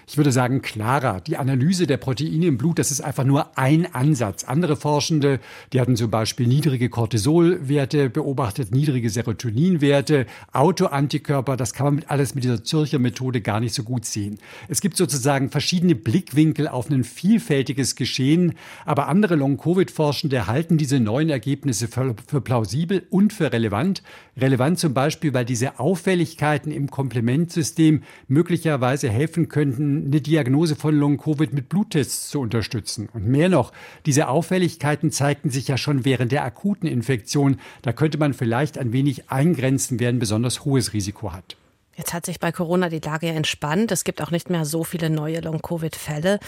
Ich 0.08 0.17
würde 0.17 0.31
sagen, 0.31 0.62
klarer. 0.62 1.20
Die 1.20 1.37
Analyse 1.37 1.88
der 1.88 1.97
Proteine 1.97 2.47
im 2.47 2.58
Blut, 2.58 2.79
das 2.79 2.93
ist 2.93 3.00
einfach 3.00 3.25
nur 3.25 3.58
ein 3.58 3.93
Ansatz. 3.93 4.44
Andere 4.44 4.76
Forschende, 4.76 5.41
die 5.73 5.81
hatten 5.81 5.97
zum 5.97 6.12
Beispiel 6.12 6.47
niedrige 6.47 6.88
Cortisolwerte 6.88 8.08
beobachtet, 8.08 8.70
niedrige 8.70 9.11
Serotoninwerte, 9.11 10.26
Autoantikörper. 10.53 11.56
Das 11.56 11.75
kann 11.75 11.87
man 11.87 11.94
mit 11.97 12.08
alles 12.08 12.37
mit 12.37 12.44
dieser 12.44 12.62
Zürcher 12.62 13.00
Methode 13.00 13.41
gar 13.41 13.58
nicht 13.58 13.75
so 13.75 13.82
gut 13.82 14.05
sehen. 14.05 14.38
Es 14.69 14.81
gibt 14.81 14.97
sozusagen 14.97 15.50
verschiedene 15.50 15.97
Blickwinkel 15.97 16.69
auf 16.69 16.88
ein 16.88 17.03
vielfältiges 17.03 17.97
Geschehen. 17.97 18.55
Aber 18.85 19.08
andere 19.08 19.35
Long-Covid-Forschende 19.35 20.47
halten 20.47 20.79
diese 20.79 21.00
neuen 21.00 21.31
Ergebnisse 21.31 21.88
für, 21.88 22.14
für 22.29 22.41
plausibel 22.41 23.05
und 23.11 23.32
für 23.32 23.53
relevant. 23.53 24.05
Relevant 24.37 24.79
zum 24.79 24.94
Beispiel, 24.94 25.35
weil 25.35 25.44
diese 25.44 25.81
Auffälligkeiten 25.81 26.70
im 26.70 26.93
Komplementsystem 26.93 28.05
möglicherweise 28.29 29.11
helfen 29.11 29.49
könnten, 29.49 29.95
eine 30.04 30.20
Diagnose 30.20 30.76
von 30.76 30.94
Long-Covid 30.94 31.52
mit 31.52 31.69
Bluttests 31.69 32.28
zu 32.28 32.40
unterstützen. 32.40 33.08
Und 33.12 33.26
mehr 33.26 33.48
noch, 33.48 33.72
diese 34.04 34.28
Auffälligkeiten 34.28 35.10
zeigten 35.10 35.50
sich 35.50 35.69
ja 35.69 35.78
schon 35.78 36.04
während 36.04 36.32
der 36.32 36.44
akuten 36.44 36.87
Infektion. 36.87 37.58
Da 37.82 37.93
könnte 37.93 38.19
man 38.19 38.34
vielleicht 38.34 38.78
ein 38.78 38.93
wenig 38.93 39.31
eingrenzen, 39.31 40.00
wer 40.00 40.08
ein 40.08 40.19
besonders 40.19 40.64
hohes 40.64 40.93
Risiko 40.93 41.32
hat. 41.32 41.56
Jetzt 41.96 42.12
hat 42.12 42.26
sich 42.26 42.40
bei 42.40 42.52
Corona 42.52 42.90
die 42.90 43.00
Lage 43.00 43.28
entspannt. 43.28 43.90
Es 43.90 44.04
gibt 44.04 44.20
auch 44.20 44.31
nicht 44.31 44.50
mehr 44.50 44.66
so 44.66 44.84
viele 44.84 45.08
neue 45.08 45.40
Long-Covid-Fälle. 45.40 46.40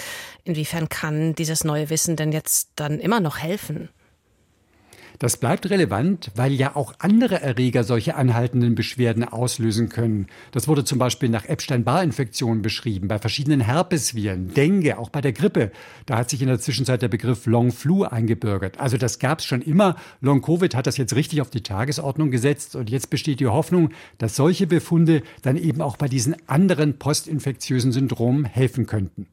Inwiefern 0.44 0.90
kann 0.90 1.34
dieses 1.34 1.64
neue 1.64 1.88
Wissen 1.88 2.16
denn 2.16 2.32
jetzt 2.32 2.70
dann 2.76 3.00
immer 3.00 3.20
noch 3.20 3.38
helfen? 3.38 3.88
Das 5.18 5.36
bleibt 5.36 5.68
relevant, 5.68 6.30
weil 6.36 6.52
ja 6.52 6.76
auch 6.76 6.94
andere 7.00 7.42
Erreger 7.42 7.82
solche 7.82 8.14
anhaltenden 8.14 8.76
Beschwerden 8.76 9.24
auslösen 9.24 9.88
können. 9.88 10.28
Das 10.52 10.68
wurde 10.68 10.84
zum 10.84 11.00
Beispiel 11.00 11.28
nach 11.28 11.44
Epstein-Barr-Infektionen 11.44 12.62
beschrieben, 12.62 13.08
bei 13.08 13.18
verschiedenen 13.18 13.60
Herpesviren, 13.60 14.54
Dengue, 14.54 14.96
auch 14.96 15.10
bei 15.10 15.20
der 15.20 15.32
Grippe. 15.32 15.72
Da 16.06 16.18
hat 16.18 16.30
sich 16.30 16.40
in 16.40 16.46
der 16.46 16.60
Zwischenzeit 16.60 17.02
der 17.02 17.08
Begriff 17.08 17.46
Long 17.46 17.72
Flu 17.72 18.04
eingebürgert. 18.04 18.78
Also 18.78 18.96
das 18.96 19.18
gab 19.18 19.40
es 19.40 19.44
schon 19.44 19.60
immer. 19.60 19.96
Long 20.20 20.40
Covid 20.40 20.76
hat 20.76 20.86
das 20.86 20.98
jetzt 20.98 21.16
richtig 21.16 21.40
auf 21.40 21.50
die 21.50 21.64
Tagesordnung 21.64 22.30
gesetzt 22.30 22.76
und 22.76 22.88
jetzt 22.88 23.10
besteht 23.10 23.40
die 23.40 23.48
Hoffnung, 23.48 23.90
dass 24.18 24.36
solche 24.36 24.68
Befunde 24.68 25.22
dann 25.42 25.56
eben 25.56 25.80
auch 25.80 25.96
bei 25.96 26.06
diesen 26.06 26.36
anderen 26.48 26.96
postinfektiösen 26.96 27.90
Syndromen 27.90 28.44
helfen 28.44 28.86
könnten. 28.86 29.26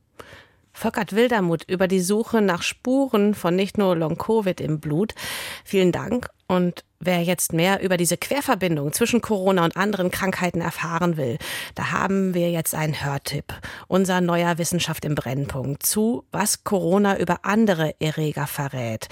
Volkert 0.75 1.15
Wildermuth 1.15 1.63
über 1.63 1.88
die 1.88 2.01
Suche 2.01 2.41
nach 2.41 2.62
Spuren 2.62 3.34
von 3.34 3.55
nicht 3.55 3.77
nur 3.77 3.96
Long-Covid 3.96 4.60
im 4.60 4.82
Blut. 4.82 5.15
Vielen 5.63 5.94
Dank 5.94 6.29
und 6.48 6.84
wer 7.05 7.21
jetzt 7.21 7.53
mehr 7.53 7.81
über 7.81 7.97
diese 7.97 8.17
Querverbindung 8.17 8.93
zwischen 8.93 9.21
Corona 9.21 9.63
und 9.65 9.77
anderen 9.77 10.12
Krankheiten 10.12 10.62
erfahren 10.62 11.17
will, 11.17 11.38
da 11.75 11.91
haben 11.91 12.33
wir 12.33 12.51
jetzt 12.51 12.75
einen 12.75 13.03
Hörtipp. 13.03 13.53
Unser 13.88 14.21
neuer 14.21 14.57
Wissenschaft 14.57 15.05
im 15.05 15.15
Brennpunkt 15.15 15.85
zu, 15.85 16.24
was 16.31 16.63
Corona 16.63 17.17
über 17.17 17.39
andere 17.43 17.95
Erreger 18.00 18.47
verrät. 18.47 19.07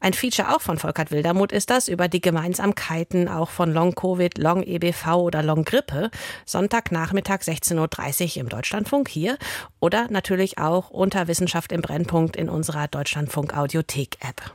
Ein 0.00 0.12
Feature 0.12 0.54
auch 0.54 0.60
von 0.60 0.78
Volkert 0.78 1.10
Wildermuth 1.10 1.52
ist 1.52 1.70
das 1.70 1.88
über 1.88 2.08
die 2.08 2.20
Gemeinsamkeiten 2.20 3.28
auch 3.28 3.50
von 3.50 3.72
Long-Covid, 3.72 4.38
Long-EBV 4.38 5.06
oder 5.16 5.42
Long-Grippe. 5.42 6.10
Sonntagnachmittag 6.44 7.40
16.30 7.40 8.36
Uhr 8.36 8.42
im 8.42 8.48
Deutschlandfunk 8.48 9.08
hier 9.08 9.38
oder 9.80 10.06
natürlich 10.10 10.58
auch 10.58 10.90
unter 10.90 11.26
Wissenschaft 11.26 11.72
im 11.72 11.82
Brennpunkt 11.82 12.36
in 12.36 12.48
unserer 12.48 12.86
Deutschlandfunk 12.86 13.56
Audiothek-App. 13.56 14.52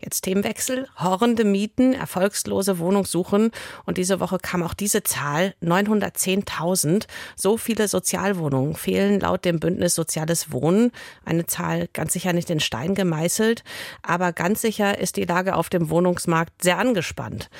Jetzt 0.00 0.22
Themenwechsel. 0.22 0.88
Horrende 0.96 1.44
Mieten, 1.44 1.92
erfolgslose 1.92 2.78
Wohnungssuchen. 2.78 3.50
Und 3.84 3.98
diese 3.98 4.20
Woche 4.20 4.38
kam 4.38 4.62
auch 4.62 4.74
diese 4.74 5.02
Zahl 5.02 5.54
910.000. 5.62 7.06
So 7.34 7.56
viele 7.56 7.88
Sozialwohnungen 7.88 8.76
fehlen 8.76 9.18
laut 9.18 9.44
dem 9.44 9.58
Bündnis 9.58 9.96
Soziales 9.96 10.52
Wohnen. 10.52 10.92
Eine 11.24 11.46
Zahl 11.46 11.88
ganz 11.92 12.12
sicher 12.12 12.32
nicht 12.32 12.48
in 12.48 12.60
Stein 12.60 12.94
gemeißelt. 12.94 13.64
Aber 14.02 14.32
ganz 14.32 14.60
sicher 14.60 14.98
ist 14.98 15.16
die 15.16 15.24
Lage 15.24 15.56
auf 15.56 15.68
dem 15.68 15.90
Wohnungsmarkt 15.90 16.62
sehr 16.62 16.78
angespannt. 16.78 17.50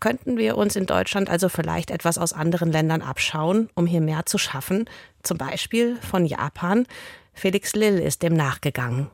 Könnten 0.00 0.36
wir 0.36 0.56
uns 0.56 0.76
in 0.76 0.86
Deutschland 0.86 1.28
also 1.28 1.48
vielleicht 1.48 1.90
etwas 1.90 2.18
aus 2.18 2.32
anderen 2.32 2.70
Ländern 2.70 3.02
abschauen, 3.02 3.68
um 3.74 3.86
hier 3.86 4.00
mehr 4.00 4.26
zu 4.26 4.38
schaffen? 4.38 4.88
Zum 5.22 5.38
Beispiel 5.38 5.96
von 5.96 6.24
Japan. 6.24 6.86
Felix 7.32 7.74
Lill 7.74 7.98
ist 7.98 8.22
dem 8.22 8.34
nachgegangen. 8.34 9.10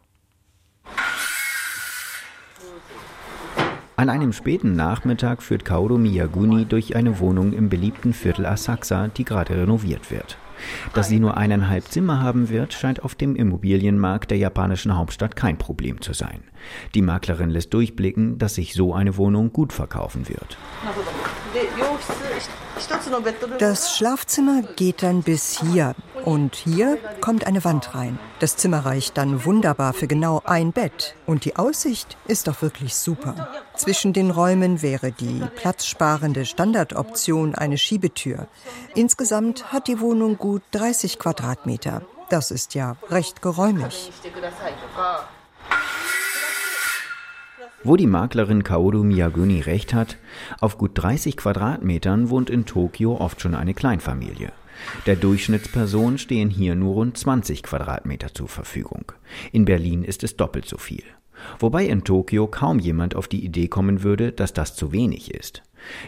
An 3.97 4.11
einem 4.11 4.33
späten 4.33 4.75
Nachmittag 4.75 5.41
führt 5.41 5.65
Kaoru 5.65 5.99
Miyaguni 5.99 6.65
durch 6.65 6.97
eine 6.97 7.21
Wohnung 7.21 7.53
im 7.53 7.69
beliebten 7.69 8.13
Viertel 8.13 8.45
Asakusa, 8.45 9.07
die 9.07 9.25
gerade 9.25 9.57
renoviert 9.57 10.11
wird. 10.11 10.37
Dass 10.95 11.09
sie 11.09 11.21
nur 11.21 11.37
eineinhalb 11.37 11.85
Zimmer 11.85 12.21
haben 12.21 12.49
wird, 12.49 12.73
scheint 12.73 13.05
auf 13.05 13.15
dem 13.15 13.37
Immobilienmarkt 13.37 14.33
der 14.33 14.39
japanischen 14.39 14.97
Hauptstadt 14.97 15.37
kein 15.37 15.59
Problem 15.59 16.01
zu 16.01 16.13
sein. 16.13 16.43
Die 16.97 17.03
Maklerin 17.03 17.51
lässt 17.51 17.73
durchblicken, 17.73 18.37
dass 18.39 18.57
sich 18.57 18.75
so 18.75 18.95
eine 18.95 19.17
Wohnung 19.17 19.53
gut 19.53 19.73
verkaufen 19.73 20.29
wird. 20.29 20.59
Das 23.59 23.97
Schlafzimmer 23.97 24.63
geht 24.63 25.03
dann 25.03 25.23
bis 25.23 25.61
hier 25.61 25.95
und 26.25 26.57
hier 26.57 26.99
kommt 27.21 27.47
eine 27.47 27.65
Wand 27.65 27.95
rein. 27.95 28.19
Das 28.41 28.57
Zimmer 28.57 28.85
reicht 28.85 29.17
dann 29.17 29.45
wunderbar 29.45 29.93
für 29.93 30.07
genau 30.07 30.43
ein 30.45 30.73
Bett 30.73 31.15
und 31.27 31.45
die 31.45 31.57
Aussicht 31.57 32.17
ist 32.27 32.49
doch 32.49 32.61
wirklich 32.63 32.97
super. 32.97 33.49
Zwischen 33.77 34.13
den 34.13 34.31
Räumen 34.31 34.83
wäre 34.83 35.13
die 35.13 35.43
platzsparende 35.57 36.45
Standardoption 36.45 37.55
eine 37.55 37.79
Schiebetür. 37.79 38.49
Insgesamt 38.95 39.73
hat 39.73 39.87
die 39.87 40.01
Wohnung 40.01 40.39
gut 40.39 40.63
30 40.73 41.19
Quadratmeter. 41.19 42.03
Das 42.31 42.51
ist 42.51 42.75
ja 42.75 42.97
recht 43.11 43.43
geräumig. 43.43 44.11
Wo 47.87 47.97
die 47.97 48.07
Maklerin 48.07 48.65
Kaoru 48.65 49.05
Miyaguni 49.05 49.61
recht 49.61 49.93
hat, 49.93 50.17
auf 50.59 50.79
gut 50.79 50.93
30 50.95 51.37
Quadratmetern 51.37 52.31
wohnt 52.31 52.49
in 52.49 52.65
Tokio 52.65 53.21
oft 53.21 53.43
schon 53.43 53.55
eine 53.55 53.75
Kleinfamilie. 53.75 54.53
Der 55.05 55.17
Durchschnittsperson 55.17 56.17
stehen 56.17 56.49
hier 56.49 56.77
nur 56.77 56.95
rund 56.95 57.19
20 57.19 57.63
Quadratmeter 57.63 58.33
zur 58.33 58.49
Verfügung. 58.49 59.13
In 59.53 59.67
Berlin 59.67 60.03
ist 60.03 60.25
es 60.25 60.39
doppelt 60.39 60.67
so 60.67 60.79
viel. 60.79 61.03
Wobei 61.59 61.85
in 61.85 62.05
Tokio 62.05 62.47
kaum 62.47 62.79
jemand 62.79 63.17
auf 63.17 63.29
die 63.29 63.45
Idee 63.45 63.69
kommen 63.69 64.03
würde, 64.03 64.33
dass 64.33 64.55
das 64.55 64.75
zu 64.75 64.93
wenig 64.93 65.35
ist. 65.35 65.63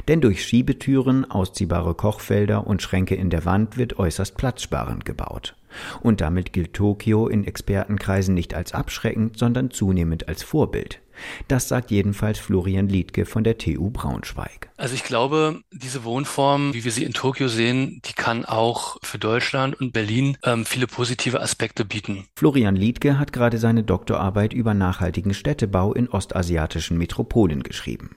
Denn 0.09 0.23
durch 0.23 0.43
Schiebetüren, 0.43 1.31
ausziehbare 1.31 1.95
Kochfelder 1.95 2.67
und 2.67 2.81
Schränke 2.81 3.17
in 3.17 3.29
der 3.29 3.45
Wand 3.45 3.77
wird 3.77 3.99
äußerst 3.99 4.35
platzsparend 4.39 5.05
gebaut. 5.05 5.55
Und 6.01 6.23
damit 6.23 6.55
gilt 6.55 6.73
Tokio 6.73 7.29
in 7.29 7.45
Expertenkreisen 7.45 8.35
nicht 8.35 8.55
als 8.55 8.73
abschreckend, 8.73 9.39
sondern 9.39 9.71
zunehmend 9.71 10.27
als 10.27 10.43
Vorbild. 10.43 11.01
Das 11.49 11.69
sagt 11.69 11.91
jedenfalls 11.91 12.39
Florian 12.39 12.89
Liedke 12.89 13.27
von 13.27 13.45
der 13.45 13.59
TU 13.59 13.91
Braunschweig. 13.91 14.71
Also 14.77 14.95
ich 14.95 15.05
glaube, 15.05 15.61
diese 15.73 16.05
Wohnform, 16.05 16.75
wie 16.75 16.85
wir 16.85 16.93
sie 16.93 17.05
in 17.05 17.13
Tokio 17.13 17.49
sehen, 17.49 18.01
die 18.05 18.13
kann 18.13 18.45
auch 18.45 18.99
für 19.03 19.19
Deutschland 19.19 19.81
und 19.81 19.93
Berlin 19.93 20.37
ähm, 20.45 20.65
viele 20.65 20.87
positive 20.87 21.41
Aspekte 21.41 21.85
bieten. 21.85 22.27
Florian 22.37 22.77
Liedke 22.77 23.19
hat 23.19 23.33
gerade 23.33 23.59
seine 23.59 23.83
Doktorarbeit 23.83 24.53
über 24.53 24.75
nachhaltigen 24.75 25.35
Städtebau 25.35 25.93
in 25.93 26.09
ostasiatischen 26.09 26.99
Metropolen 26.99 27.63
geschrieben. 27.63 28.17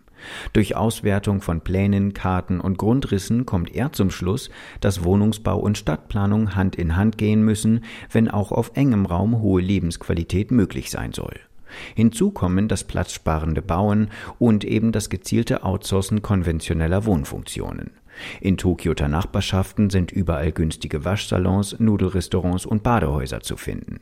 Durch 0.53 0.75
Auswertung 0.75 1.41
von 1.41 1.61
Plänen, 1.61 2.13
Karten 2.13 2.59
und 2.59 2.77
Grundrissen 2.77 3.45
kommt 3.45 3.73
er 3.73 3.93
zum 3.93 4.11
Schluss, 4.11 4.49
dass 4.81 5.03
Wohnungsbau 5.03 5.57
und 5.57 5.77
Stadtplanung 5.77 6.55
Hand 6.55 6.75
in 6.75 6.95
Hand 6.95 7.17
gehen 7.17 7.43
müssen, 7.43 7.83
wenn 8.11 8.29
auch 8.29 8.51
auf 8.51 8.71
engem 8.75 9.05
Raum 9.05 9.41
hohe 9.41 9.61
Lebensqualität 9.61 10.51
möglich 10.51 10.89
sein 10.89 11.13
soll. 11.13 11.39
Hinzu 11.95 12.31
kommen 12.31 12.67
das 12.67 12.83
platzsparende 12.83 13.61
Bauen 13.61 14.09
und 14.37 14.63
eben 14.63 14.91
das 14.91 15.09
gezielte 15.09 15.63
Outsourcen 15.63 16.21
konventioneller 16.21 17.05
Wohnfunktionen. 17.05 17.91
In 18.41 18.57
Tokioter 18.57 19.07
Nachbarschaften 19.07 19.89
sind 19.89 20.11
überall 20.11 20.51
günstige 20.51 21.05
Waschsalons, 21.05 21.79
Nudelrestaurants 21.79 22.65
und 22.65 22.83
Badehäuser 22.83 23.41
zu 23.41 23.57
finden. 23.57 24.01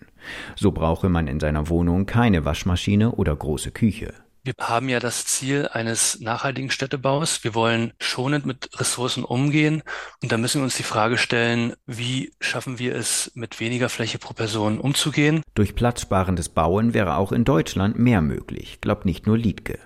So 0.56 0.72
brauche 0.72 1.10
man 1.10 1.28
in 1.28 1.40
seiner 1.40 1.70
Wohnung 1.70 2.06
keine 2.06 2.46
Waschmaschine 2.46 3.12
oder 3.12 3.36
große 3.36 3.72
Küche. 3.72 4.14
Wir 4.48 4.54
haben 4.62 4.88
ja 4.88 5.01
das 5.01 5.25
Ziel 5.25 5.68
eines 5.74 6.22
nachhaltigen 6.22 6.72
Städtebaus. 6.72 7.44
Wir 7.44 7.54
wollen 7.54 7.92
schonend 8.00 8.46
mit 8.46 8.70
Ressourcen 8.80 9.25
umgehen. 9.25 9.84
Und 10.24 10.32
da 10.32 10.38
müssen 10.38 10.62
wir 10.62 10.63
uns 10.63 10.77
die 10.77 10.84
Frage 10.84 11.18
stellen, 11.18 11.74
wie 11.86 12.32
schaffen 12.39 12.80
wir 12.80 12.96
es, 12.96 13.30
mit 13.36 13.60
weniger 13.60 13.89
Fläche 13.89 14.20
pro 14.20 14.34
Person 14.34 14.80
umzugehen? 14.80 15.42
Durch 15.54 15.75
platzsparendes 15.75 16.48
Bauen 16.48 16.94
wäre 16.94 17.18
auch 17.18 17.34
in 17.34 17.44
Deutschland 17.44 18.00
mehr 18.00 18.22
möglich, 18.22 18.80
glaubt 18.80 19.04
nicht 19.04 19.27
nur 19.27 19.38
Liedke. 19.38 19.80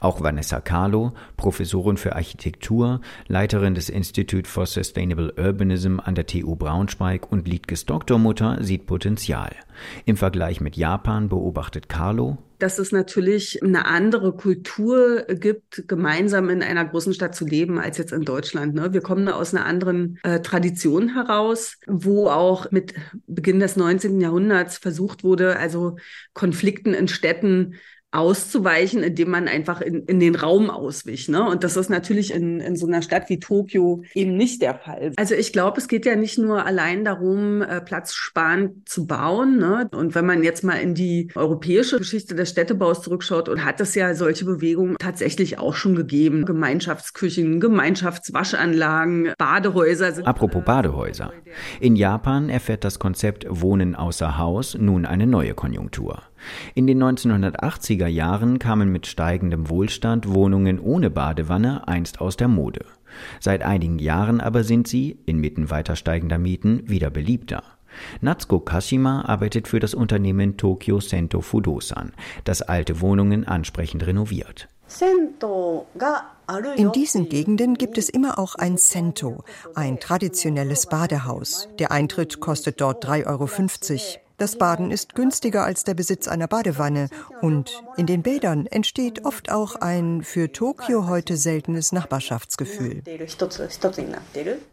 Auch 0.00 0.22
Vanessa 0.22 0.62
Carlo, 0.62 1.12
Professorin 1.36 1.98
für 1.98 2.16
Architektur, 2.16 3.02
Leiterin 3.26 3.74
des 3.74 3.90
Institute 3.90 4.48
for 4.48 4.64
Sustainable 4.64 5.34
Urbanism 5.36 6.00
an 6.00 6.14
der 6.14 6.26
TU 6.26 6.56
Braunschweig 6.56 7.30
und 7.30 7.46
Liedkes 7.46 7.84
Doktormutter, 7.84 8.64
sieht 8.64 8.86
Potenzial. 8.86 9.54
Im 10.06 10.16
Vergleich 10.16 10.62
mit 10.62 10.78
Japan 10.78 11.28
beobachtet 11.28 11.90
Carlo, 11.90 12.38
dass 12.58 12.78
es 12.78 12.92
natürlich 12.92 13.62
eine 13.62 13.86
andere 13.86 14.34
Kultur 14.34 15.22
gibt, 15.28 15.86
gemeinsam 15.86 16.48
in 16.48 16.62
einer 16.62 16.84
großen 16.84 17.14
Stadt 17.14 17.34
zu 17.34 17.46
leben, 17.46 17.78
als 17.78 17.98
jetzt 17.98 18.12
in 18.12 18.22
Deutschland. 18.22 18.74
Ne? 18.74 18.92
Wir 18.92 19.00
kommen 19.00 19.26
da 19.26 19.32
aus 19.32 19.54
einer 19.54 19.66
anderen 19.66 20.18
äh, 20.22 20.40
Tradition 20.40 21.14
heraus, 21.14 21.78
wo 21.86 22.28
auch 22.28 22.70
mit 22.70 22.94
Beginn 23.26 23.60
des 23.60 23.76
19. 23.76 24.20
Jahrhunderts 24.20 24.78
versucht 24.78 25.24
wurde, 25.24 25.56
also 25.56 25.96
Konflikten 26.34 26.94
in 26.94 27.08
Städten 27.08 27.74
auszuweichen, 28.10 29.02
indem 29.02 29.30
man 29.30 29.48
einfach 29.48 29.80
in, 29.82 30.04
in 30.04 30.18
den 30.18 30.34
Raum 30.34 30.70
auswich. 30.70 31.28
Ne? 31.28 31.46
Und 31.46 31.62
das 31.62 31.76
ist 31.76 31.90
natürlich 31.90 32.32
in, 32.32 32.60
in 32.60 32.74
so 32.76 32.86
einer 32.86 33.02
Stadt 33.02 33.28
wie 33.28 33.38
Tokio 33.38 34.02
eben 34.14 34.36
nicht 34.36 34.62
der 34.62 34.74
Fall. 34.76 35.12
Also 35.16 35.34
ich 35.34 35.52
glaube, 35.52 35.78
es 35.78 35.88
geht 35.88 36.06
ja 36.06 36.16
nicht 36.16 36.38
nur 36.38 36.64
allein 36.64 37.04
darum, 37.04 37.60
äh, 37.60 37.82
platzsparend 37.82 38.88
zu 38.88 39.06
bauen. 39.06 39.58
Ne? 39.58 39.88
Und 39.92 40.14
wenn 40.14 40.24
man 40.24 40.42
jetzt 40.42 40.64
mal 40.64 40.76
in 40.76 40.94
die 40.94 41.28
europäische 41.34 41.98
Geschichte 41.98 42.34
des 42.34 42.50
Städtebaus 42.50 43.02
zurückschaut, 43.02 43.48
und 43.48 43.64
hat 43.64 43.80
es 43.80 43.94
ja 43.94 44.14
solche 44.14 44.44
Bewegungen 44.44 44.96
tatsächlich 44.98 45.58
auch 45.58 45.74
schon 45.74 45.94
gegeben. 45.94 46.44
Gemeinschaftsküchen, 46.44 47.60
Gemeinschaftswaschanlagen, 47.60 49.32
Badehäuser. 49.38 50.12
Sind 50.12 50.26
Apropos 50.26 50.64
Badehäuser. 50.64 51.32
In 51.80 51.96
Japan 51.96 52.48
erfährt 52.48 52.84
das 52.84 52.98
Konzept 52.98 53.46
Wohnen 53.48 53.94
außer 53.94 54.38
Haus 54.38 54.76
nun 54.78 55.06
eine 55.06 55.26
neue 55.26 55.54
Konjunktur. 55.54 56.22
In 56.74 56.86
den 56.86 57.02
1980er 57.02 58.06
Jahren 58.06 58.58
kamen 58.58 58.90
mit 58.90 59.06
steigendem 59.06 59.68
Wohlstand 59.68 60.28
Wohnungen 60.28 60.78
ohne 60.78 61.10
Badewanne 61.10 61.86
einst 61.88 62.20
aus 62.20 62.36
der 62.36 62.48
Mode. 62.48 62.84
Seit 63.40 63.62
einigen 63.62 63.98
Jahren 63.98 64.40
aber 64.40 64.64
sind 64.64 64.88
sie, 64.88 65.18
inmitten 65.26 65.70
weiter 65.70 65.96
steigender 65.96 66.38
Mieten, 66.38 66.88
wieder 66.88 67.10
beliebter. 67.10 67.62
Natsuko 68.20 68.60
Kashima 68.60 69.22
arbeitet 69.22 69.68
für 69.68 69.80
das 69.80 69.94
Unternehmen 69.94 70.56
Tokyo 70.56 71.00
Sento 71.00 71.40
Fudosan, 71.40 72.12
das 72.44 72.62
alte 72.62 73.00
Wohnungen 73.00 73.46
ansprechend 73.46 74.06
renoviert. 74.06 74.68
In 76.76 76.92
diesen 76.92 77.28
Gegenden 77.28 77.74
gibt 77.74 77.98
es 77.98 78.08
immer 78.08 78.38
auch 78.38 78.54
ein 78.54 78.78
Sento, 78.78 79.44
ein 79.74 80.00
traditionelles 80.00 80.86
Badehaus. 80.86 81.68
Der 81.78 81.92
Eintritt 81.92 82.40
kostet 82.40 82.80
dort 82.80 83.06
3,50 83.06 83.26
Euro. 83.26 84.27
Das 84.38 84.56
Baden 84.56 84.92
ist 84.92 85.16
günstiger 85.16 85.64
als 85.64 85.82
der 85.82 85.94
Besitz 85.94 86.28
einer 86.28 86.46
Badewanne 86.46 87.08
und 87.42 87.82
in 87.96 88.06
den 88.06 88.22
Bädern 88.22 88.66
entsteht 88.66 89.24
oft 89.24 89.50
auch 89.50 89.74
ein 89.74 90.22
für 90.22 90.52
Tokio 90.52 91.08
heute 91.08 91.36
seltenes 91.36 91.90
Nachbarschaftsgefühl. 91.90 93.02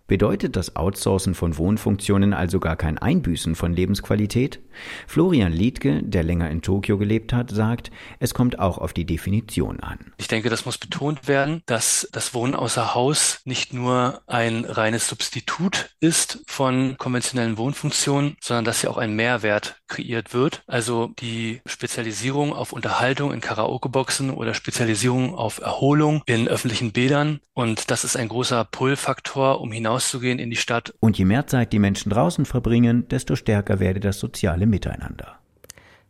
Bedeutet 0.08 0.56
das 0.56 0.76
Outsourcen 0.76 1.34
von 1.34 1.58
Wohnfunktionen 1.58 2.36
also 2.36 2.60
gar 2.60 2.76
kein 2.76 3.00
Einbüßen 3.00 3.56
von 3.56 3.74
Lebensqualität? 3.74 4.60
Florian 5.08 5.52
Liedke, 5.52 6.04
der 6.04 6.22
länger 6.22 6.52
in 6.52 6.62
Tokio 6.62 7.00
gelebt 7.00 7.34
hat, 7.34 7.50
sagt, 7.50 7.90
es 8.20 8.36
kommt 8.36 8.60
auch 8.60 8.78
auf 8.78 8.94
die 8.94 9.06
Definition 9.06 9.80
an. 9.80 10.14
Ich 10.18 10.28
denke, 10.28 10.50
das 10.50 10.66
muss 10.66 10.78
betont 10.78 11.28
werden, 11.28 11.64
dass 11.66 12.08
das 12.12 12.36
Wohnen 12.36 12.54
außer 12.54 12.94
Haus 12.94 13.42
nicht 13.46 13.74
nur 13.74 14.22
ein 14.28 14.66
reines 14.66 15.08
Substitut 15.08 15.90
ist 16.00 16.44
von 16.46 16.98
konventionellen 17.00 17.58
Wohnfunktionen, 17.58 18.38
sondern 18.42 18.66
dass 18.66 18.84
ja 18.84 18.92
auch 18.92 18.98
ein 18.98 19.16
Mehrwert 19.16 19.82
kreiert 19.88 20.36
wird. 20.36 20.62
Also 20.68 21.14
die 21.20 21.62
Spezialisierung 21.66 22.54
auf 22.54 22.74
Unterhaltung 22.74 23.34
in 23.34 23.42
Karaoke-Boxen 23.42 24.30
oder 24.30 24.54
Spezialisierung 24.54 25.34
auf 25.34 25.62
Erholung 25.62 26.22
in 26.28 26.48
öffentlichen 26.48 26.92
Bädern. 26.92 27.40
Und 27.54 27.90
das 27.90 28.04
ist 28.04 28.18
ein 28.18 28.28
großer 28.28 28.66
Pull-Faktor, 28.66 29.62
um 29.62 29.72
hinaus 29.72 29.95
rauszugehen 29.96 30.40
in 30.40 30.50
die 30.50 30.56
Stadt. 30.56 30.94
Und 31.00 31.18
je 31.18 31.25
mehr 31.25 31.48
Zeit 31.48 31.72
die 31.74 31.80
Menschen 31.80 32.12
draußen 32.12 32.46
verbringen, 32.46 33.08
desto 33.08 33.36
stärker 33.36 33.80
werde 33.80 34.00
das 34.00 34.20
soziale 34.20 34.66
Miteinander. 34.66 35.40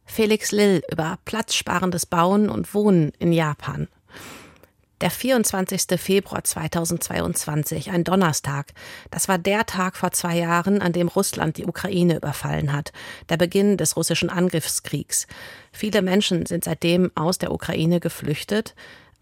Felix 0.05 0.51
Lill 0.51 0.81
über 0.91 1.17
platzsparendes 1.25 2.05
Bauen 2.05 2.49
und 2.49 2.73
Wohnen 2.73 3.11
in 3.19 3.31
Japan. 3.31 3.87
Der 5.01 5.11
24. 5.11 5.99
Februar 5.99 6.43
2022, 6.43 7.91
ein 7.91 8.05
Donnerstag. 8.05 8.71
Das 9.11 9.27
war 9.27 9.37
der 9.37 9.65
Tag 9.65 9.97
vor 9.97 10.11
zwei 10.11 10.37
Jahren, 10.37 10.81
an 10.81 10.93
dem 10.93 11.09
Russland 11.09 11.57
die 11.57 11.65
Ukraine 11.65 12.15
überfallen 12.15 12.71
hat. 12.71 12.93
Der 13.27 13.35
Beginn 13.35 13.77
des 13.77 13.97
russischen 13.97 14.29
Angriffskriegs. 14.29 15.27
Viele 15.73 16.01
Menschen 16.01 16.45
sind 16.45 16.63
seitdem 16.63 17.11
aus 17.13 17.37
der 17.37 17.51
Ukraine 17.51 17.99
geflüchtet. 17.99 18.73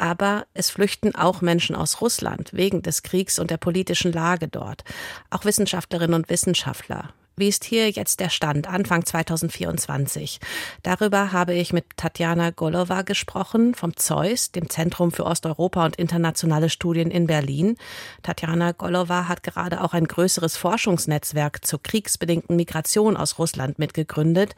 Aber 0.03 0.47
es 0.53 0.69
flüchten 0.69 1.15
auch 1.15 1.39
Menschen 1.39 1.77
aus 1.77 2.01
Russland 2.01 2.51
wegen 2.51 2.81
des 2.81 3.03
Kriegs 3.03 3.39
und 3.39 3.49
der 3.49 3.55
politischen 3.55 4.11
Lage 4.11 4.49
dort. 4.49 4.83
Auch 5.29 5.45
Wissenschaftlerinnen 5.45 6.13
und 6.13 6.29
Wissenschaftler. 6.29 7.13
Wie 7.37 7.47
ist 7.47 7.63
hier 7.63 7.89
jetzt 7.89 8.19
der 8.19 8.29
Stand 8.29 8.67
Anfang 8.67 9.05
2024? 9.05 10.41
Darüber 10.83 11.31
habe 11.31 11.53
ich 11.53 11.71
mit 11.71 11.85
Tatjana 11.95 12.49
Golova 12.49 13.03
gesprochen 13.03 13.75
vom 13.75 13.95
ZEUS, 13.95 14.51
dem 14.51 14.69
Zentrum 14.69 15.13
für 15.13 15.25
Osteuropa 15.25 15.85
und 15.85 15.95
internationale 15.95 16.69
Studien 16.69 17.09
in 17.09 17.25
Berlin. 17.25 17.77
Tatjana 18.23 18.73
Golova 18.73 19.29
hat 19.29 19.41
gerade 19.41 19.81
auch 19.81 19.93
ein 19.93 20.05
größeres 20.05 20.57
Forschungsnetzwerk 20.57 21.65
zur 21.65 21.81
kriegsbedingten 21.81 22.57
Migration 22.57 23.15
aus 23.15 23.39
Russland 23.39 23.79
mitgegründet. 23.79 24.53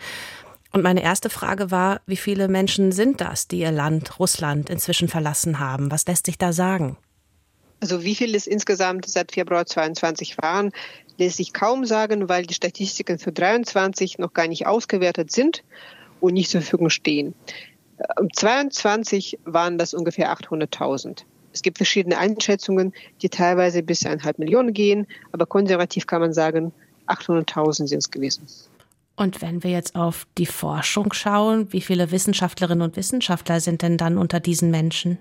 Und 0.76 0.84
meine 0.84 1.02
erste 1.02 1.30
Frage 1.30 1.72
war, 1.72 2.02
wie 2.06 2.18
viele 2.18 2.50
Menschen 2.50 2.92
sind 2.92 3.22
das, 3.22 3.48
die 3.48 3.60
ihr 3.60 3.72
Land, 3.72 4.20
Russland, 4.20 4.70
inzwischen 4.70 5.08
verlassen 5.08 5.60
haben? 5.60 5.90
Was 5.90 6.06
lässt 6.06 6.26
sich 6.26 6.38
da 6.38 6.52
sagen? 6.52 6.98
Also 7.80 8.04
wie 8.04 8.14
viele 8.14 8.36
es 8.36 8.46
insgesamt 8.46 9.08
seit 9.08 9.32
Februar 9.32 9.66
22 9.66 10.38
waren, 10.38 10.74
lässt 11.18 11.38
sich 11.38 11.54
kaum 11.54 11.86
sagen, 11.86 12.28
weil 12.28 12.46
die 12.46 12.54
Statistiken 12.54 13.20
für 13.20 13.32
23 13.32 14.18
noch 14.18 14.34
gar 14.34 14.50
nicht 14.50 14.68
ausgewertet 14.68 15.32
sind 15.32 15.64
und 16.20 16.34
nicht 16.34 16.50
zur 16.50 16.60
Verfügung 16.60 16.90
stehen. 16.90 17.36
Um 18.20 18.28
22 18.34 19.40
waren 19.46 19.78
das 19.78 19.94
ungefähr 19.94 20.30
800.000. 20.36 21.24
Es 21.54 21.62
gibt 21.62 21.78
verschiedene 21.78 22.18
Einschätzungen, 22.18 22.94
die 23.22 23.30
teilweise 23.30 23.82
bis 23.82 24.06
eineinhalb 24.06 24.40
Millionen 24.40 24.74
gehen, 24.74 25.08
aber 25.32 25.46
konservativ 25.46 26.06
kann 26.06 26.20
man 26.20 26.34
sagen, 26.34 26.74
800.000 27.08 27.88
sind 27.88 28.00
es 28.00 28.12
gewesen. 28.12 28.46
Und 29.16 29.42
wenn 29.42 29.64
wir 29.64 29.72
jetzt 29.72 29.96
auf 29.96 30.28
die 30.38 30.46
Forschung 30.46 31.14
schauen, 31.14 31.72
wie 31.72 31.82
viele 31.82 32.12
Wissenschaftlerinnen 32.12 32.82
und 32.82 32.98
Wissenschaftler 32.98 33.62
sind 33.62 33.82
denn 33.82 33.98
dann 33.98 34.18
unter 34.18 34.40
diesen 34.40 34.72
Menschen? 34.72 35.18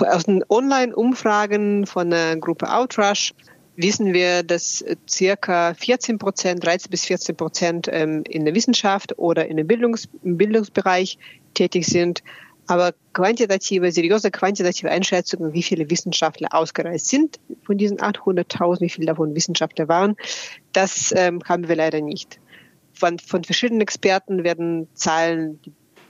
Aus 0.00 0.24
den 0.24 0.44
Online-Umfragen 0.48 1.86
von 1.86 2.10
der 2.10 2.36
Gruppe 2.36 2.72
Outrush 2.72 3.34
wissen 3.76 4.12
wir, 4.12 4.42
dass 4.42 4.84
circa 5.08 5.74
14 5.74 6.18
Prozent, 6.18 6.64
13 6.64 6.90
bis 6.90 7.04
14 7.06 7.36
Prozent 7.36 7.88
ähm, 7.90 8.24
in 8.28 8.44
der 8.44 8.54
Wissenschaft 8.54 9.18
oder 9.18 9.46
in 9.46 9.56
dem 9.56 9.66
Bildungs 9.66 10.08
Bildungsbereich 10.22 11.18
tätig 11.54 11.86
sind. 11.86 12.22
Aber 12.66 12.92
quantitative, 13.14 13.90
seriöse 13.90 14.30
quantitative 14.30 14.90
Einschätzungen, 14.90 15.52
wie 15.52 15.62
viele 15.62 15.90
Wissenschaftler 15.90 16.48
ausgereist 16.52 17.08
sind 17.08 17.40
von 17.64 17.78
diesen 17.78 17.98
800.000, 17.98 18.80
wie 18.80 18.90
viele 18.90 19.06
davon 19.06 19.34
Wissenschaftler 19.34 19.88
waren, 19.88 20.16
das 20.72 21.12
ähm, 21.16 21.40
haben 21.46 21.68
wir 21.68 21.74
leider 21.76 22.00
nicht. 22.00 22.38
Von, 23.00 23.18
von 23.18 23.44
verschiedenen 23.44 23.80
Experten 23.80 24.44
werden 24.44 24.86
Zahlen 24.92 25.58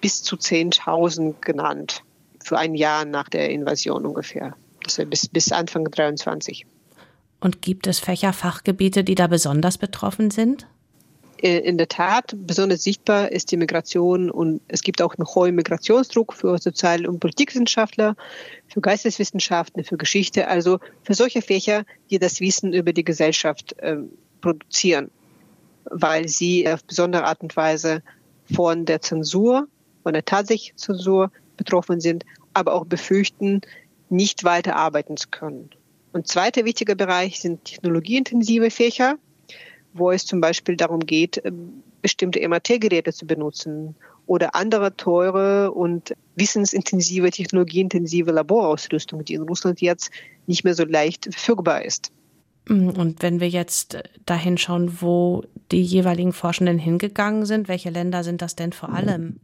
bis 0.01 0.25
zu 0.25 0.35
10.000 0.35 1.35
genannt 1.41 2.03
für 2.43 2.59
ein 2.59 2.75
Jahr 2.75 3.05
nach 3.05 3.29
der 3.29 3.51
Invasion 3.51 4.05
ungefähr. 4.05 4.57
Das 4.83 5.01
bis, 5.07 5.29
bis 5.29 5.53
Anfang 5.53 5.85
23. 5.85 6.67
Und 7.39 7.63
gibt 7.63 7.87
es 7.87 8.01
Fächer, 8.01 8.33
Fachgebiete, 8.33 9.05
die 9.05 9.15
da 9.15 9.29
besonders 9.29 9.79
betroffen 9.79 10.33
sind? 10.33 10.67
Äh, 11.41 11.59
in 11.59 11.79
der 11.79 11.87
Tat, 11.87 12.35
besonders 12.37 12.83
sichtbar 12.83 13.31
ist 13.31 13.53
die 13.53 13.57
Migration 13.57 14.29
und 14.29 14.61
es 14.67 14.83
gibt 14.83 15.01
auch 15.01 15.15
einen 15.15 15.27
hohen 15.27 15.55
Migrationsdruck 15.55 16.35
für 16.35 16.59
Sozial- 16.59 17.07
und 17.07 17.21
Politikwissenschaftler, 17.21 18.17
für 18.67 18.81
Geisteswissenschaften, 18.81 19.85
für 19.85 19.97
Geschichte, 19.97 20.49
also 20.49 20.81
für 21.05 21.15
solche 21.15 21.41
Fächer, 21.41 21.85
die 22.11 22.19
das 22.19 22.41
Wissen 22.41 22.73
über 22.73 22.93
die 22.93 23.05
Gesellschaft 23.05 23.79
äh, 23.79 23.99
produzieren, 24.41 25.13
weil 25.85 26.29
sie 26.29 26.69
auf 26.69 26.85
besondere 26.85 27.25
Art 27.25 27.43
und 27.43 27.57
Weise 27.57 28.03
von 28.53 28.85
der 28.85 29.01
Zensur, 29.01 29.69
von 30.03 30.13
der 30.13 30.25
tatsächlichen 30.25 30.79
Zensur 30.79 31.31
betroffen 31.57 32.01
sind, 32.01 32.25
aber 32.55 32.75
auch 32.75 32.85
befürchten, 32.85 33.61
nicht 34.09 34.45
weiter 34.45 34.77
arbeiten 34.77 35.17
zu 35.17 35.29
können. 35.29 35.71
Und 36.13 36.27
zweiter 36.27 36.65
wichtiger 36.65 36.97
Bereich 36.97 37.41
sind 37.41 37.65
technologieintensive 37.65 38.71
Fächer, 38.71 39.17
wo 39.93 40.11
es 40.11 40.27
zum 40.27 40.41
Beispiel 40.41 40.77
darum 40.77 41.01
geht, 41.01 41.41
ähm, 41.45 41.83
bestimmte 42.03 42.41
MRT-Geräte 42.41 43.13
zu 43.13 43.27
benutzen 43.27 43.95
oder 44.27 44.55
andere 44.55 44.97
teure 44.97 45.73
und 45.73 46.15
wissensintensive, 46.37 47.31
technologieintensive 47.31 48.31
Laborausrüstung, 48.31 49.25
die 49.25 49.35
in 49.35 49.43
Russland 49.43 49.81
jetzt 49.81 50.11
nicht 50.47 50.65
mehr 50.65 50.75
so 50.75 50.85
leicht 50.85 51.25
verfügbar 51.25 51.85
ist. 51.85 52.13
Mm, 52.71 52.91
und 52.91 53.23
wenn 53.23 53.41
wir 53.41 53.49
jetzt 53.49 53.99
dahin 54.25 54.57
schauen, 54.57 55.03
wo 55.03 55.43
die 55.73 55.83
jeweiligen 55.83 56.33
Forschenden 56.33 56.79
hingegangen 56.79 57.45
sind, 57.45 57.69
welche 57.69 57.91
Länder 57.91 58.25
sind 58.25 58.41
das 58.41 58.55
denn 58.55 58.73
vor 58.73 58.91
allem? 58.91 59.41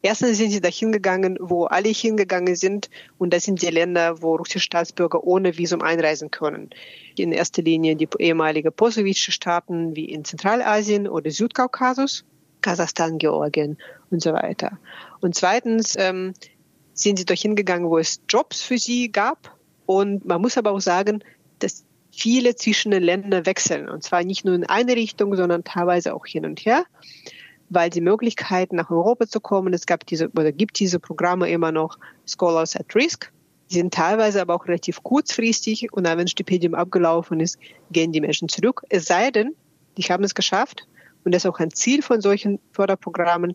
Erstens 0.00 0.36
sind 0.36 0.50
sie 0.50 0.60
dahin 0.60 0.92
gegangen, 0.92 1.38
wo 1.40 1.64
alle 1.64 1.88
hingegangen 1.88 2.54
sind. 2.54 2.88
Und 3.16 3.32
das 3.32 3.44
sind 3.44 3.62
die 3.62 3.70
Länder, 3.70 4.22
wo 4.22 4.36
russische 4.36 4.60
Staatsbürger 4.60 5.24
ohne 5.24 5.58
Visum 5.58 5.82
einreisen 5.82 6.30
können. 6.30 6.70
In 7.16 7.32
erster 7.32 7.62
Linie 7.62 7.96
die 7.96 8.08
ehemalige 8.18 8.70
postsowjetische 8.70 9.32
Staaten 9.32 9.96
wie 9.96 10.04
in 10.04 10.24
Zentralasien 10.24 11.08
oder 11.08 11.30
Südkaukasus, 11.30 12.24
Kasachstan, 12.60 13.18
Georgien 13.18 13.76
und 14.10 14.22
so 14.22 14.32
weiter. 14.32 14.78
Und 15.20 15.34
zweitens 15.34 15.96
ähm, 15.98 16.34
sind 16.92 17.18
sie 17.18 17.24
dorthin 17.24 17.56
gegangen, 17.56 17.90
wo 17.90 17.98
es 17.98 18.20
Jobs 18.28 18.62
für 18.62 18.78
sie 18.78 19.10
gab. 19.10 19.56
Und 19.84 20.26
man 20.26 20.40
muss 20.40 20.58
aber 20.58 20.70
auch 20.70 20.80
sagen, 20.80 21.24
dass 21.58 21.84
viele 22.18 22.56
zwischen 22.56 22.90
den 22.90 23.02
Ländern 23.02 23.46
wechseln. 23.46 23.88
Und 23.88 24.02
zwar 24.02 24.24
nicht 24.24 24.44
nur 24.44 24.54
in 24.54 24.64
eine 24.64 24.96
Richtung, 24.96 25.36
sondern 25.36 25.64
teilweise 25.64 26.14
auch 26.14 26.26
hin 26.26 26.44
und 26.44 26.60
her 26.60 26.84
weil 27.70 27.90
die 27.90 28.00
Möglichkeit, 28.00 28.72
nach 28.72 28.90
Europa 28.90 29.26
zu 29.26 29.40
kommen, 29.40 29.74
es 29.74 29.86
gab 29.86 30.06
diese 30.06 30.28
oder 30.30 30.52
gibt 30.52 30.78
diese 30.78 30.98
Programme 30.98 31.50
immer 31.50 31.72
noch 31.72 31.98
Scholars 32.26 32.76
at 32.76 32.94
Risk. 32.94 33.32
Die 33.70 33.74
sind 33.74 33.92
teilweise 33.92 34.40
aber 34.40 34.54
auch 34.54 34.66
relativ 34.66 35.02
kurzfristig 35.02 35.92
und 35.92 36.04
wenn 36.04 36.18
ein 36.18 36.28
Stipendium 36.28 36.74
abgelaufen 36.74 37.40
ist, 37.40 37.58
gehen 37.90 38.12
die 38.12 38.20
Menschen 38.20 38.48
zurück. 38.48 38.82
Es 38.88 39.04
sei 39.04 39.30
denn, 39.30 39.54
die 39.98 40.02
haben 40.04 40.24
es 40.24 40.34
geschafft 40.34 40.86
und 41.24 41.34
das 41.34 41.44
ist 41.44 41.50
auch 41.50 41.58
ein 41.58 41.70
Ziel 41.70 42.00
von 42.02 42.22
solchen 42.22 42.60
Förderprogrammen, 42.72 43.54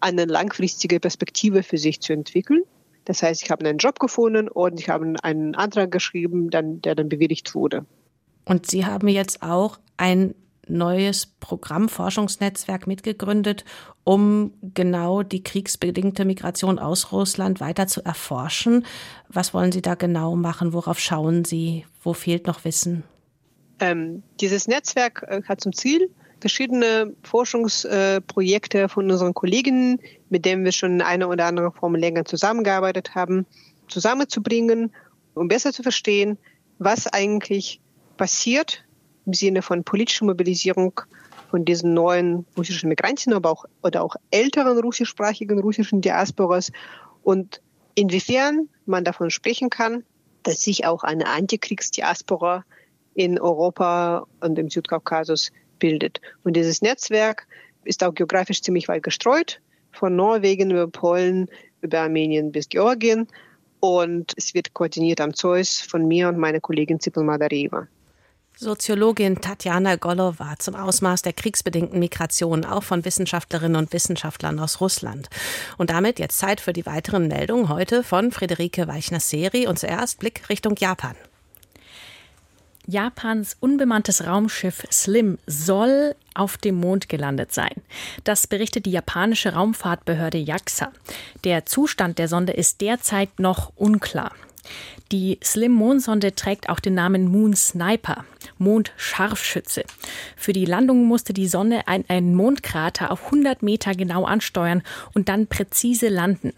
eine 0.00 0.26
langfristige 0.26 1.00
Perspektive 1.00 1.62
für 1.62 1.78
sich 1.78 2.00
zu 2.00 2.12
entwickeln. 2.12 2.62
Das 3.06 3.22
heißt, 3.22 3.42
ich 3.42 3.50
habe 3.50 3.66
einen 3.66 3.78
Job 3.78 3.98
gefunden 3.98 4.48
und 4.48 4.80
ich 4.80 4.90
habe 4.90 5.14
einen 5.22 5.54
Antrag 5.54 5.90
geschrieben, 5.90 6.50
dann, 6.50 6.82
der 6.82 6.94
dann 6.94 7.08
bewilligt 7.08 7.54
wurde. 7.54 7.86
Und 8.44 8.70
Sie 8.70 8.84
haben 8.84 9.08
jetzt 9.08 9.42
auch 9.42 9.78
ein 9.96 10.34
neues 10.68 11.26
Programm, 11.26 11.88
Forschungsnetzwerk 11.88 12.86
mitgegründet, 12.86 13.64
um 14.02 14.52
genau 14.62 15.22
die 15.22 15.42
kriegsbedingte 15.42 16.24
Migration 16.24 16.78
aus 16.78 17.12
Russland 17.12 17.60
weiter 17.60 17.86
zu 17.86 18.02
erforschen. 18.02 18.84
Was 19.28 19.54
wollen 19.54 19.72
Sie 19.72 19.82
da 19.82 19.94
genau 19.94 20.36
machen? 20.36 20.72
Worauf 20.72 20.98
schauen 20.98 21.44
Sie? 21.44 21.84
Wo 22.02 22.12
fehlt 22.12 22.46
noch 22.46 22.64
Wissen? 22.64 23.04
Ähm, 23.80 24.22
dieses 24.40 24.68
Netzwerk 24.68 25.24
äh, 25.28 25.42
hat 25.42 25.60
zum 25.60 25.72
Ziel, 25.72 26.10
verschiedene 26.40 27.14
Forschungsprojekte 27.22 28.82
äh, 28.82 28.88
von 28.88 29.10
unseren 29.10 29.34
Kollegen, 29.34 29.98
mit 30.28 30.44
denen 30.44 30.64
wir 30.64 30.72
schon 30.72 30.92
in 30.92 31.02
einer 31.02 31.28
oder 31.28 31.46
anderen 31.46 31.72
Form 31.72 31.94
länger 31.94 32.24
zusammengearbeitet 32.24 33.14
haben, 33.14 33.46
zusammenzubringen, 33.88 34.92
um 35.34 35.48
besser 35.48 35.72
zu 35.72 35.82
verstehen, 35.82 36.38
was 36.78 37.06
eigentlich 37.06 37.80
passiert 38.16 38.84
im 39.26 39.32
Sinne 39.32 39.62
von 39.62 39.84
politischer 39.84 40.26
Mobilisierung 40.26 41.00
von 41.50 41.64
diesen 41.64 41.94
neuen 41.94 42.46
russischen 42.56 42.88
Migranten, 42.88 43.32
aber 43.32 43.50
auch 43.50 43.64
oder 43.82 44.02
auch 44.02 44.16
älteren 44.30 44.78
russischsprachigen 44.78 45.58
russischen 45.60 46.00
Diasporas 46.00 46.72
und 47.22 47.60
inwiefern 47.94 48.68
man 48.86 49.04
davon 49.04 49.30
sprechen 49.30 49.70
kann, 49.70 50.04
dass 50.42 50.62
sich 50.62 50.84
auch 50.84 51.04
eine 51.04 51.26
Antikriegsdiaspora 51.26 52.64
in 53.14 53.40
Europa 53.40 54.26
und 54.40 54.58
im 54.58 54.68
Südkaukasus 54.68 55.52
bildet. 55.78 56.20
Und 56.42 56.56
dieses 56.56 56.82
Netzwerk 56.82 57.46
ist 57.84 58.02
auch 58.02 58.14
geografisch 58.14 58.62
ziemlich 58.62 58.88
weit 58.88 59.02
gestreut, 59.02 59.60
von 59.92 60.16
Norwegen 60.16 60.70
über 60.70 60.88
Polen, 60.88 61.48
über 61.80 62.00
Armenien 62.00 62.52
bis 62.52 62.68
Georgien. 62.68 63.28
Und 63.80 64.32
es 64.36 64.54
wird 64.54 64.74
koordiniert 64.74 65.20
am 65.20 65.34
Zeus 65.34 65.80
von 65.80 66.08
mir 66.08 66.28
und 66.28 66.38
meiner 66.38 66.60
Kollegin 66.60 67.00
Zipel 67.00 67.22
Madareva. 67.22 67.86
Soziologin 68.56 69.40
Tatjana 69.40 69.96
Golova 69.96 70.54
zum 70.58 70.76
Ausmaß 70.76 71.22
der 71.22 71.32
kriegsbedingten 71.32 71.98
Migration, 71.98 72.64
auch 72.64 72.84
von 72.84 73.04
Wissenschaftlerinnen 73.04 73.76
und 73.76 73.92
Wissenschaftlern 73.92 74.60
aus 74.60 74.80
Russland. 74.80 75.28
Und 75.76 75.90
damit 75.90 76.20
jetzt 76.20 76.38
Zeit 76.38 76.60
für 76.60 76.72
die 76.72 76.86
weiteren 76.86 77.26
Meldungen 77.26 77.68
heute 77.68 78.04
von 78.04 78.30
Friederike 78.30 78.86
Weichner-Seri 78.86 79.66
und 79.66 79.78
zuerst 79.78 80.20
Blick 80.20 80.48
Richtung 80.48 80.76
Japan. 80.76 81.16
Japans 82.86 83.56
unbemanntes 83.58 84.26
Raumschiff 84.26 84.84
Slim 84.92 85.38
soll 85.46 86.14
auf 86.34 86.56
dem 86.56 86.76
Mond 86.76 87.08
gelandet 87.08 87.52
sein. 87.52 87.82
Das 88.22 88.46
berichtet 88.46 88.86
die 88.86 88.92
japanische 88.92 89.54
Raumfahrtbehörde 89.54 90.38
JAXA. 90.38 90.92
Der 91.42 91.66
Zustand 91.66 92.18
der 92.18 92.28
Sonde 92.28 92.52
ist 92.52 92.80
derzeit 92.82 93.40
noch 93.40 93.72
unklar. 93.74 94.32
Die 95.12 95.38
Slim 95.42 95.72
Mondsonde 95.72 96.34
trägt 96.34 96.68
auch 96.68 96.80
den 96.80 96.94
Namen 96.94 97.28
Moon 97.28 97.54
Sniper, 97.54 98.24
Mondscharfschütze. 98.58 99.84
Für 100.36 100.52
die 100.52 100.64
Landung 100.64 101.04
musste 101.06 101.32
die 101.32 101.48
Sonne 101.48 101.86
einen 101.88 102.34
Mondkrater 102.34 103.10
auf 103.10 103.26
100 103.26 103.62
Meter 103.62 103.94
genau 103.94 104.24
ansteuern 104.24 104.82
und 105.14 105.28
dann 105.28 105.46
präzise 105.46 106.08
landen. 106.08 106.52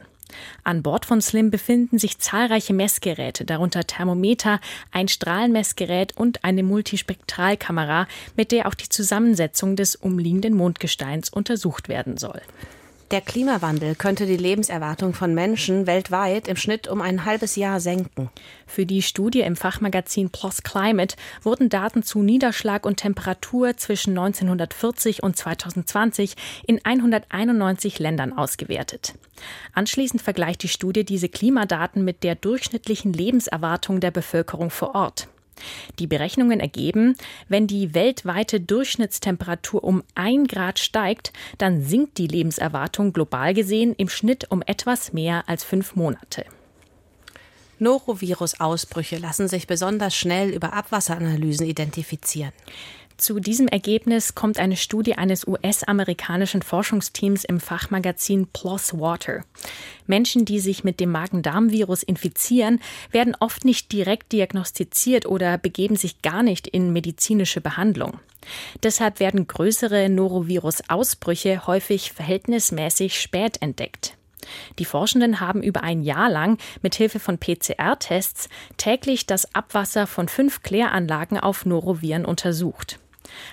An 0.64 0.82
Bord 0.82 1.06
von 1.06 1.20
Slim 1.22 1.50
befinden 1.50 1.98
sich 1.98 2.18
zahlreiche 2.18 2.74
Messgeräte, 2.74 3.44
darunter 3.44 3.86
Thermometer, 3.86 4.60
ein 4.90 5.08
Strahlenmessgerät 5.08 6.16
und 6.16 6.44
eine 6.44 6.62
Multispektralkamera, 6.62 8.08
mit 8.36 8.52
der 8.52 8.66
auch 8.66 8.74
die 8.74 8.88
Zusammensetzung 8.88 9.76
des 9.76 9.94
umliegenden 9.94 10.54
Mondgesteins 10.54 11.28
untersucht 11.28 11.88
werden 11.88 12.16
soll. 12.16 12.42
Der 13.12 13.20
Klimawandel 13.20 13.94
könnte 13.94 14.26
die 14.26 14.36
Lebenserwartung 14.36 15.14
von 15.14 15.32
Menschen 15.32 15.86
weltweit 15.86 16.48
im 16.48 16.56
Schnitt 16.56 16.88
um 16.88 17.00
ein 17.00 17.24
halbes 17.24 17.54
Jahr 17.54 17.78
senken. 17.78 18.30
Für 18.66 18.84
die 18.84 19.00
Studie 19.00 19.42
im 19.42 19.54
Fachmagazin 19.54 20.30
PLOS 20.30 20.64
Climate 20.64 21.14
wurden 21.40 21.68
Daten 21.68 22.02
zu 22.02 22.24
Niederschlag 22.24 22.84
und 22.84 22.96
Temperatur 22.96 23.76
zwischen 23.76 24.18
1940 24.18 25.22
und 25.22 25.36
2020 25.36 26.34
in 26.66 26.84
191 26.84 28.00
Ländern 28.00 28.32
ausgewertet. 28.32 29.14
Anschließend 29.72 30.20
vergleicht 30.20 30.64
die 30.64 30.68
Studie 30.68 31.04
diese 31.04 31.28
Klimadaten 31.28 32.04
mit 32.04 32.24
der 32.24 32.34
durchschnittlichen 32.34 33.12
Lebenserwartung 33.12 34.00
der 34.00 34.10
Bevölkerung 34.10 34.70
vor 34.70 34.96
Ort. 34.96 35.28
Die 35.98 36.06
Berechnungen 36.06 36.60
ergeben, 36.60 37.16
wenn 37.48 37.66
die 37.66 37.94
weltweite 37.94 38.60
Durchschnittstemperatur 38.60 39.82
um 39.82 40.02
ein 40.14 40.46
Grad 40.46 40.78
steigt, 40.78 41.32
dann 41.58 41.82
sinkt 41.82 42.18
die 42.18 42.26
Lebenserwartung 42.26 43.12
global 43.12 43.54
gesehen 43.54 43.94
im 43.96 44.08
Schnitt 44.08 44.50
um 44.50 44.62
etwas 44.62 45.12
mehr 45.12 45.48
als 45.48 45.64
fünf 45.64 45.96
Monate. 45.96 46.44
Norovirus-Ausbrüche 47.78 49.18
lassen 49.18 49.48
sich 49.48 49.66
besonders 49.66 50.16
schnell 50.16 50.50
über 50.50 50.72
Abwasseranalysen 50.72 51.66
identifizieren. 51.66 52.52
Zu 53.18 53.40
diesem 53.40 53.66
Ergebnis 53.66 54.34
kommt 54.34 54.58
eine 54.58 54.76
Studie 54.76 55.14
eines 55.14 55.46
US-amerikanischen 55.46 56.60
Forschungsteams 56.60 57.44
im 57.44 57.60
Fachmagazin 57.60 58.46
PLOS 58.52 58.98
Water. 58.98 59.42
Menschen, 60.06 60.44
die 60.44 60.60
sich 60.60 60.84
mit 60.84 61.00
dem 61.00 61.12
Magen-Darm-Virus 61.12 62.02
infizieren, 62.02 62.78
werden 63.10 63.34
oft 63.40 63.64
nicht 63.64 63.90
direkt 63.90 64.32
diagnostiziert 64.32 65.24
oder 65.24 65.56
begeben 65.56 65.96
sich 65.96 66.20
gar 66.20 66.42
nicht 66.42 66.66
in 66.66 66.92
medizinische 66.92 67.62
Behandlung. 67.62 68.20
Deshalb 68.82 69.18
werden 69.18 69.46
größere 69.46 70.10
Norovirus-Ausbrüche 70.10 71.66
häufig 71.66 72.12
verhältnismäßig 72.12 73.18
spät 73.18 73.62
entdeckt. 73.62 74.16
Die 74.78 74.84
Forschenden 74.84 75.40
haben 75.40 75.62
über 75.62 75.82
ein 75.82 76.02
Jahr 76.02 76.30
lang 76.30 76.58
mit 76.82 76.94
Hilfe 76.94 77.18
von 77.18 77.38
PCR-Tests 77.38 78.48
täglich 78.76 79.26
das 79.26 79.54
Abwasser 79.54 80.06
von 80.06 80.28
fünf 80.28 80.62
Kläranlagen 80.62 81.40
auf 81.40 81.64
Noroviren 81.64 82.24
untersucht. 82.24 83.00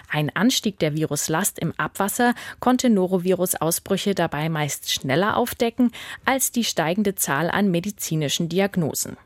Ein 0.09 0.35
Anstieg 0.35 0.79
der 0.79 0.95
Viruslast 0.95 1.59
im 1.59 1.73
Abwasser 1.77 2.33
konnte 2.59 2.89
Norovirus-Ausbrüche 2.89 4.15
dabei 4.15 4.49
meist 4.49 4.91
schneller 4.91 5.37
aufdecken 5.37 5.91
als 6.25 6.51
die 6.51 6.63
steigende 6.63 7.15
Zahl 7.15 7.49
an 7.49 7.71
medizinischen 7.71 8.49
Diagnosen. 8.49 9.17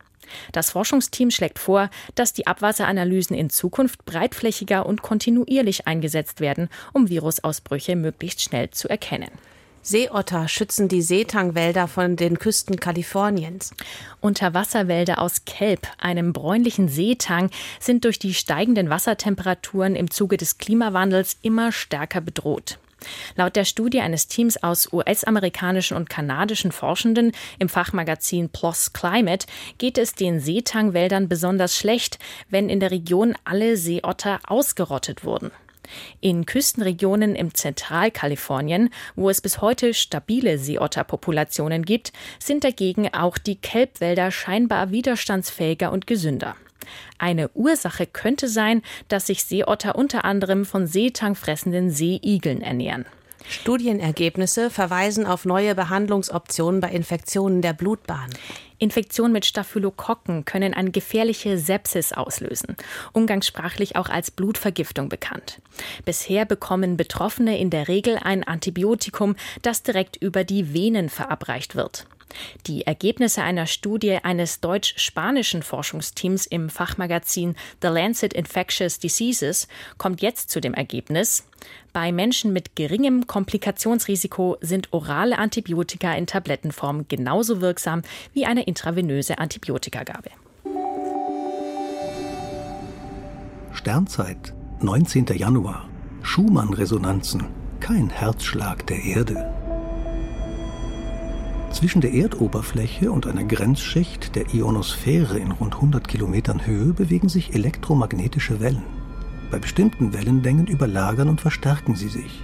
Das 0.52 0.72
Forschungsteam 0.72 1.32
schlägt 1.32 1.60
vor, 1.60 1.90
dass 2.16 2.34
die 2.34 2.48
Abwasseranalysen 2.48 3.36
in 3.36 3.50
Zukunft 3.50 4.06
breitflächiger 4.06 4.86
und 4.86 5.02
kontinuierlich 5.02 5.88
eingesetzt 5.88 6.42
werden, 6.42 6.70
um 6.94 7.10
Virusausbrüche 7.10 7.96
möglichst 7.96 8.42
schnell 8.42 8.70
zu 8.72 8.90
erkennen. 8.90 9.32
Seeotter 9.88 10.50
schützen 10.50 10.90
die 10.90 11.02
Seetangwälder 11.02 11.88
von 11.88 12.18
den 12.18 12.40
Küsten 12.40 12.78
Kaliforniens. 12.78 13.72
Unterwasserwälder 14.20 15.22
aus 15.22 15.46
Kelp, 15.46 15.88
einem 15.98 16.34
bräunlichen 16.34 16.90
Seetang, 16.90 17.50
sind 17.80 18.04
durch 18.04 18.20
die 18.20 18.34
steigenden 18.34 18.90
Wassertemperaturen 18.90 19.96
im 19.96 20.12
Zuge 20.12 20.36
des 20.36 20.58
Klimawandels 20.58 21.38
immer 21.42 21.72
stärker 21.72 22.20
bedroht. 22.20 22.80
Laut 23.38 23.56
der 23.56 23.64
Studie 23.64 24.02
eines 24.02 24.28
Teams 24.28 24.62
aus 24.62 24.92
US-amerikanischen 24.92 25.96
und 25.96 26.10
kanadischen 26.10 26.74
Forschenden 26.74 27.32
im 27.58 27.70
Fachmagazin 27.70 28.50
PLOS 28.50 28.92
Climate 28.92 29.48
geht 29.78 29.98
es 29.98 30.12
den 30.12 30.42
Seetangwäldern 30.42 31.30
besonders 31.30 31.78
schlecht, 31.78 32.20
wenn 32.50 32.68
in 32.68 32.82
der 32.82 32.92
Region 32.92 33.36
alle 33.46 33.78
Seeotter 33.78 34.42
ausgerottet 34.48 35.24
wurden. 35.24 35.52
In 36.20 36.46
Küstenregionen 36.46 37.36
im 37.36 37.54
Zentralkalifornien, 37.54 38.90
wo 39.16 39.30
es 39.30 39.42
bis 39.42 39.62
heute 39.62 39.94
stabile 39.94 40.58
Seeotterpopulationen 40.58 41.84
gibt, 41.84 42.14
sind 42.40 42.64
dagegen 42.64 43.14
auch 43.14 43.38
die 43.38 43.56
Kelbwälder 43.56 44.32
scheinbar 44.32 44.92
widerstandsfähiger 44.92 45.92
und 45.92 46.08
gesünder. 46.08 46.56
Eine 47.18 47.50
Ursache 47.50 48.06
könnte 48.06 48.48
sein, 48.48 48.82
dass 49.08 49.28
sich 49.28 49.44
Seeotter 49.44 49.96
unter 49.96 50.26
anderem 50.26 50.66
von 50.66 50.88
seetangfressenden 50.88 51.92
Seeigeln 51.92 52.62
ernähren. 52.62 53.06
Studienergebnisse 53.50 54.70
verweisen 54.70 55.26
auf 55.26 55.46
neue 55.46 55.74
Behandlungsoptionen 55.74 56.82
bei 56.82 56.90
Infektionen 56.90 57.62
der 57.62 57.74
Blutbahn. 57.74 58.30
Infektionen 58.80 59.34
mit 59.34 59.46
Staphylokokken 59.46 60.46
können 60.46 60.74
eine 60.74 60.92
gefährliche 60.92 61.58
Sepsis 61.58 62.14
auslösen, 62.14 62.76
umgangssprachlich 63.14 63.96
auch 63.96 64.10
als 64.10 64.32
Blutvergiftung 64.32 65.10
bekannt. 65.10 65.62
Bisher 66.06 66.46
bekommen 66.46 66.98
Betroffene 66.98 67.58
in 67.58 67.70
der 67.70 67.88
Regel 67.88 68.18
ein 68.22 68.44
Antibiotikum, 68.44 69.36
das 69.62 69.84
direkt 69.84 70.18
über 70.18 70.44
die 70.44 70.74
Venen 70.74 71.10
verabreicht 71.10 71.76
wird. 71.76 72.06
Die 72.68 72.86
Ergebnisse 72.86 73.42
einer 73.42 73.66
Studie 73.66 74.18
eines 74.24 74.60
deutsch-spanischen 74.60 75.64
Forschungsteams 75.64 76.46
im 76.46 76.70
Fachmagazin 76.70 77.56
The 77.82 77.88
Lancet 77.88 78.34
Infectious 78.34 79.00
Diseases 79.00 79.68
kommt 79.98 80.22
jetzt 80.22 80.50
zu 80.50 80.60
dem 80.60 80.74
Ergebnis, 80.74 81.46
bei 81.94 82.12
Menschen 82.12 82.54
mit 82.54 82.76
geringem 82.76 83.26
Komplikationsrisiko 83.26 84.58
sind 84.62 84.94
orale 84.94 85.40
Antibiotika 85.40 86.14
in 86.14 86.28
Tablettenform 86.28 87.08
genauso 87.08 87.62
wirksam 87.62 88.04
wie 88.34 88.46
eine 88.46 88.64
intravenöse 88.64 89.40
Antibiotikagabe. 89.40 90.30
Sternzeit, 93.74 94.54
19. 94.82 95.26
Januar. 95.36 95.88
Schumann-Resonanzen. 96.22 97.46
Kein 97.80 98.10
Herzschlag 98.10 98.86
der 98.88 99.02
Erde. 99.04 99.57
Zwischen 101.72 102.02
der 102.02 102.14
Erdoberfläche 102.14 103.12
und 103.12 103.28
einer 103.28 103.44
Grenzschicht 103.44 104.36
der 104.36 104.54
Ionosphäre 104.54 105.38
in 105.38 105.52
rund 105.52 105.76
100 105.76 106.08
Kilometern 106.08 106.66
Höhe 106.66 106.94
bewegen 106.94 107.30
sich 107.30 107.54
elektromagnetische 107.54 108.60
Wellen. 108.60 108.84
Bei 109.52 109.60
bestimmten 109.60 110.14
Wellenlängen 110.14 110.68
überlagern 110.68 111.30
und 111.30 111.42
verstärken 111.42 111.96
sie 111.96 112.10
sich. 112.10 112.42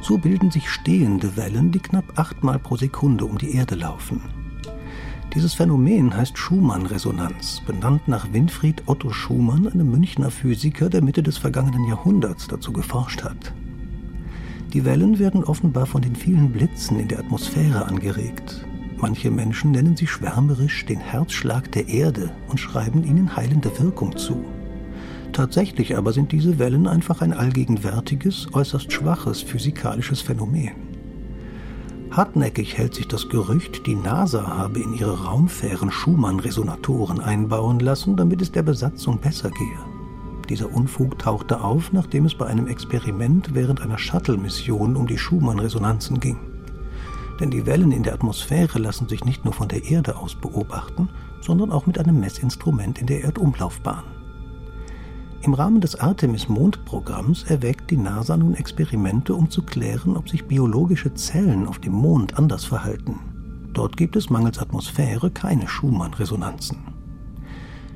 So 0.00 0.18
bilden 0.18 0.50
sich 0.50 0.70
stehende 0.70 1.36
Wellen, 1.36 1.72
die 1.72 1.78
knapp 1.78 2.18
achtmal 2.18 2.58
pro 2.58 2.76
Sekunde 2.76 3.24
um 3.24 3.38
die 3.38 3.54
Erde 3.54 3.74
laufen. 3.74 4.22
Dieses 5.34 5.54
Phänomen 5.54 6.16
heißt 6.16 6.38
Schumann-Resonanz, 6.38 7.62
benannt 7.66 8.08
nach 8.08 8.32
Winfried 8.32 8.82
Otto 8.86 9.10
Schumann, 9.10 9.68
einem 9.68 9.90
Münchner 9.90 10.30
Physiker, 10.30 10.88
der 10.88 11.02
Mitte 11.02 11.22
des 11.22 11.36
vergangenen 11.36 11.84
Jahrhunderts 11.84 12.48
dazu 12.48 12.72
geforscht 12.72 13.22
hat. 13.22 13.52
Die 14.72 14.84
Wellen 14.84 15.18
werden 15.18 15.44
offenbar 15.44 15.86
von 15.86 16.02
den 16.02 16.14
vielen 16.14 16.52
Blitzen 16.52 16.98
in 17.00 17.08
der 17.08 17.20
Atmosphäre 17.20 17.86
angeregt. 17.86 18.66
Manche 18.98 19.30
Menschen 19.30 19.70
nennen 19.70 19.96
sie 19.96 20.06
schwärmerisch 20.06 20.84
den 20.84 20.98
Herzschlag 21.00 21.72
der 21.72 21.88
Erde 21.88 22.30
und 22.48 22.58
schreiben 22.58 23.02
ihnen 23.02 23.34
heilende 23.34 23.70
Wirkung 23.78 24.16
zu. 24.16 24.44
Tatsächlich 25.32 25.96
aber 25.96 26.12
sind 26.12 26.32
diese 26.32 26.58
Wellen 26.58 26.86
einfach 26.86 27.22
ein 27.22 27.32
allgegenwärtiges, 27.32 28.48
äußerst 28.52 28.92
schwaches 28.92 29.40
physikalisches 29.40 30.20
Phänomen. 30.20 30.72
Hartnäckig 32.10 32.76
hält 32.76 32.94
sich 32.94 33.06
das 33.06 33.28
Gerücht, 33.28 33.86
die 33.86 33.94
NASA 33.94 34.46
habe 34.46 34.80
in 34.80 34.94
ihre 34.94 35.24
Raumfähren 35.24 35.90
Schumann-Resonatoren 35.90 37.20
einbauen 37.20 37.78
lassen, 37.78 38.16
damit 38.16 38.42
es 38.42 38.50
der 38.50 38.62
Besatzung 38.62 39.18
besser 39.18 39.50
gehe. 39.50 39.87
Dieser 40.48 40.72
Unfug 40.72 41.18
tauchte 41.18 41.60
auf, 41.60 41.92
nachdem 41.92 42.24
es 42.24 42.34
bei 42.34 42.46
einem 42.46 42.68
Experiment 42.68 43.54
während 43.54 43.82
einer 43.82 43.98
Shuttle-Mission 43.98 44.96
um 44.96 45.06
die 45.06 45.18
Schumann-Resonanzen 45.18 46.20
ging. 46.20 46.38
Denn 47.38 47.50
die 47.50 47.66
Wellen 47.66 47.92
in 47.92 48.02
der 48.02 48.14
Atmosphäre 48.14 48.78
lassen 48.78 49.08
sich 49.08 49.24
nicht 49.24 49.44
nur 49.44 49.52
von 49.52 49.68
der 49.68 49.84
Erde 49.84 50.16
aus 50.16 50.34
beobachten, 50.34 51.10
sondern 51.40 51.70
auch 51.70 51.86
mit 51.86 51.98
einem 51.98 52.18
Messinstrument 52.18 52.98
in 52.98 53.06
der 53.06 53.24
Erdumlaufbahn. 53.24 54.04
Im 55.42 55.54
Rahmen 55.54 55.80
des 55.80 55.94
Artemis-Mondprogramms 56.00 57.44
erwägt 57.44 57.90
die 57.90 57.96
NASA 57.96 58.36
nun 58.36 58.54
Experimente, 58.54 59.34
um 59.34 59.50
zu 59.50 59.62
klären, 59.62 60.16
ob 60.16 60.28
sich 60.28 60.46
biologische 60.46 61.14
Zellen 61.14 61.66
auf 61.66 61.78
dem 61.78 61.92
Mond 61.92 62.36
anders 62.36 62.64
verhalten. 62.64 63.20
Dort 63.72 63.96
gibt 63.96 64.16
es 64.16 64.30
mangels 64.30 64.58
Atmosphäre 64.58 65.30
keine 65.30 65.68
Schumann-Resonanzen. 65.68 66.87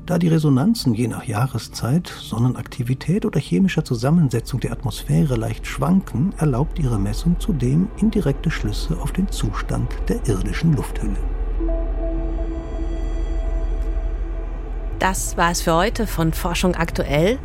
Da 0.05 0.17
die 0.17 0.27
Resonanzen 0.27 0.93
je 0.93 1.07
nach 1.07 1.23
Jahreszeit, 1.23 2.07
Sonnenaktivität 2.07 3.25
oder 3.25 3.39
chemischer 3.39 3.85
Zusammensetzung 3.85 4.59
der 4.59 4.73
Atmosphäre 4.73 5.37
leicht 5.37 5.65
schwanken, 5.65 6.33
erlaubt 6.37 6.77
ihre 6.77 6.99
Messung 6.99 7.39
zudem 7.39 7.87
indirekte 8.01 8.51
Schlüsse 8.51 8.97
auf 8.99 9.13
den 9.13 9.29
Zustand 9.31 9.89
der 10.09 10.17
irdischen 10.27 10.75
Lufthülle. 10.75 11.15
Das 14.99 15.37
war 15.37 15.51
es 15.51 15.61
für 15.61 15.73
heute 15.73 16.05
von 16.05 16.33
Forschung 16.33 16.75
aktuell. 16.75 17.39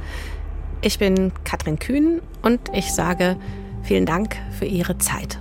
Ich 0.81 0.99
bin 0.99 1.31
Katrin 1.45 1.79
Kühn 1.79 2.21
und 2.43 2.61
ich 2.73 2.93
sage 2.93 3.37
vielen 3.85 4.05
Dank 4.05 4.37
für 4.59 4.67
Ihre 4.67 4.99
Zeit. 4.99 5.39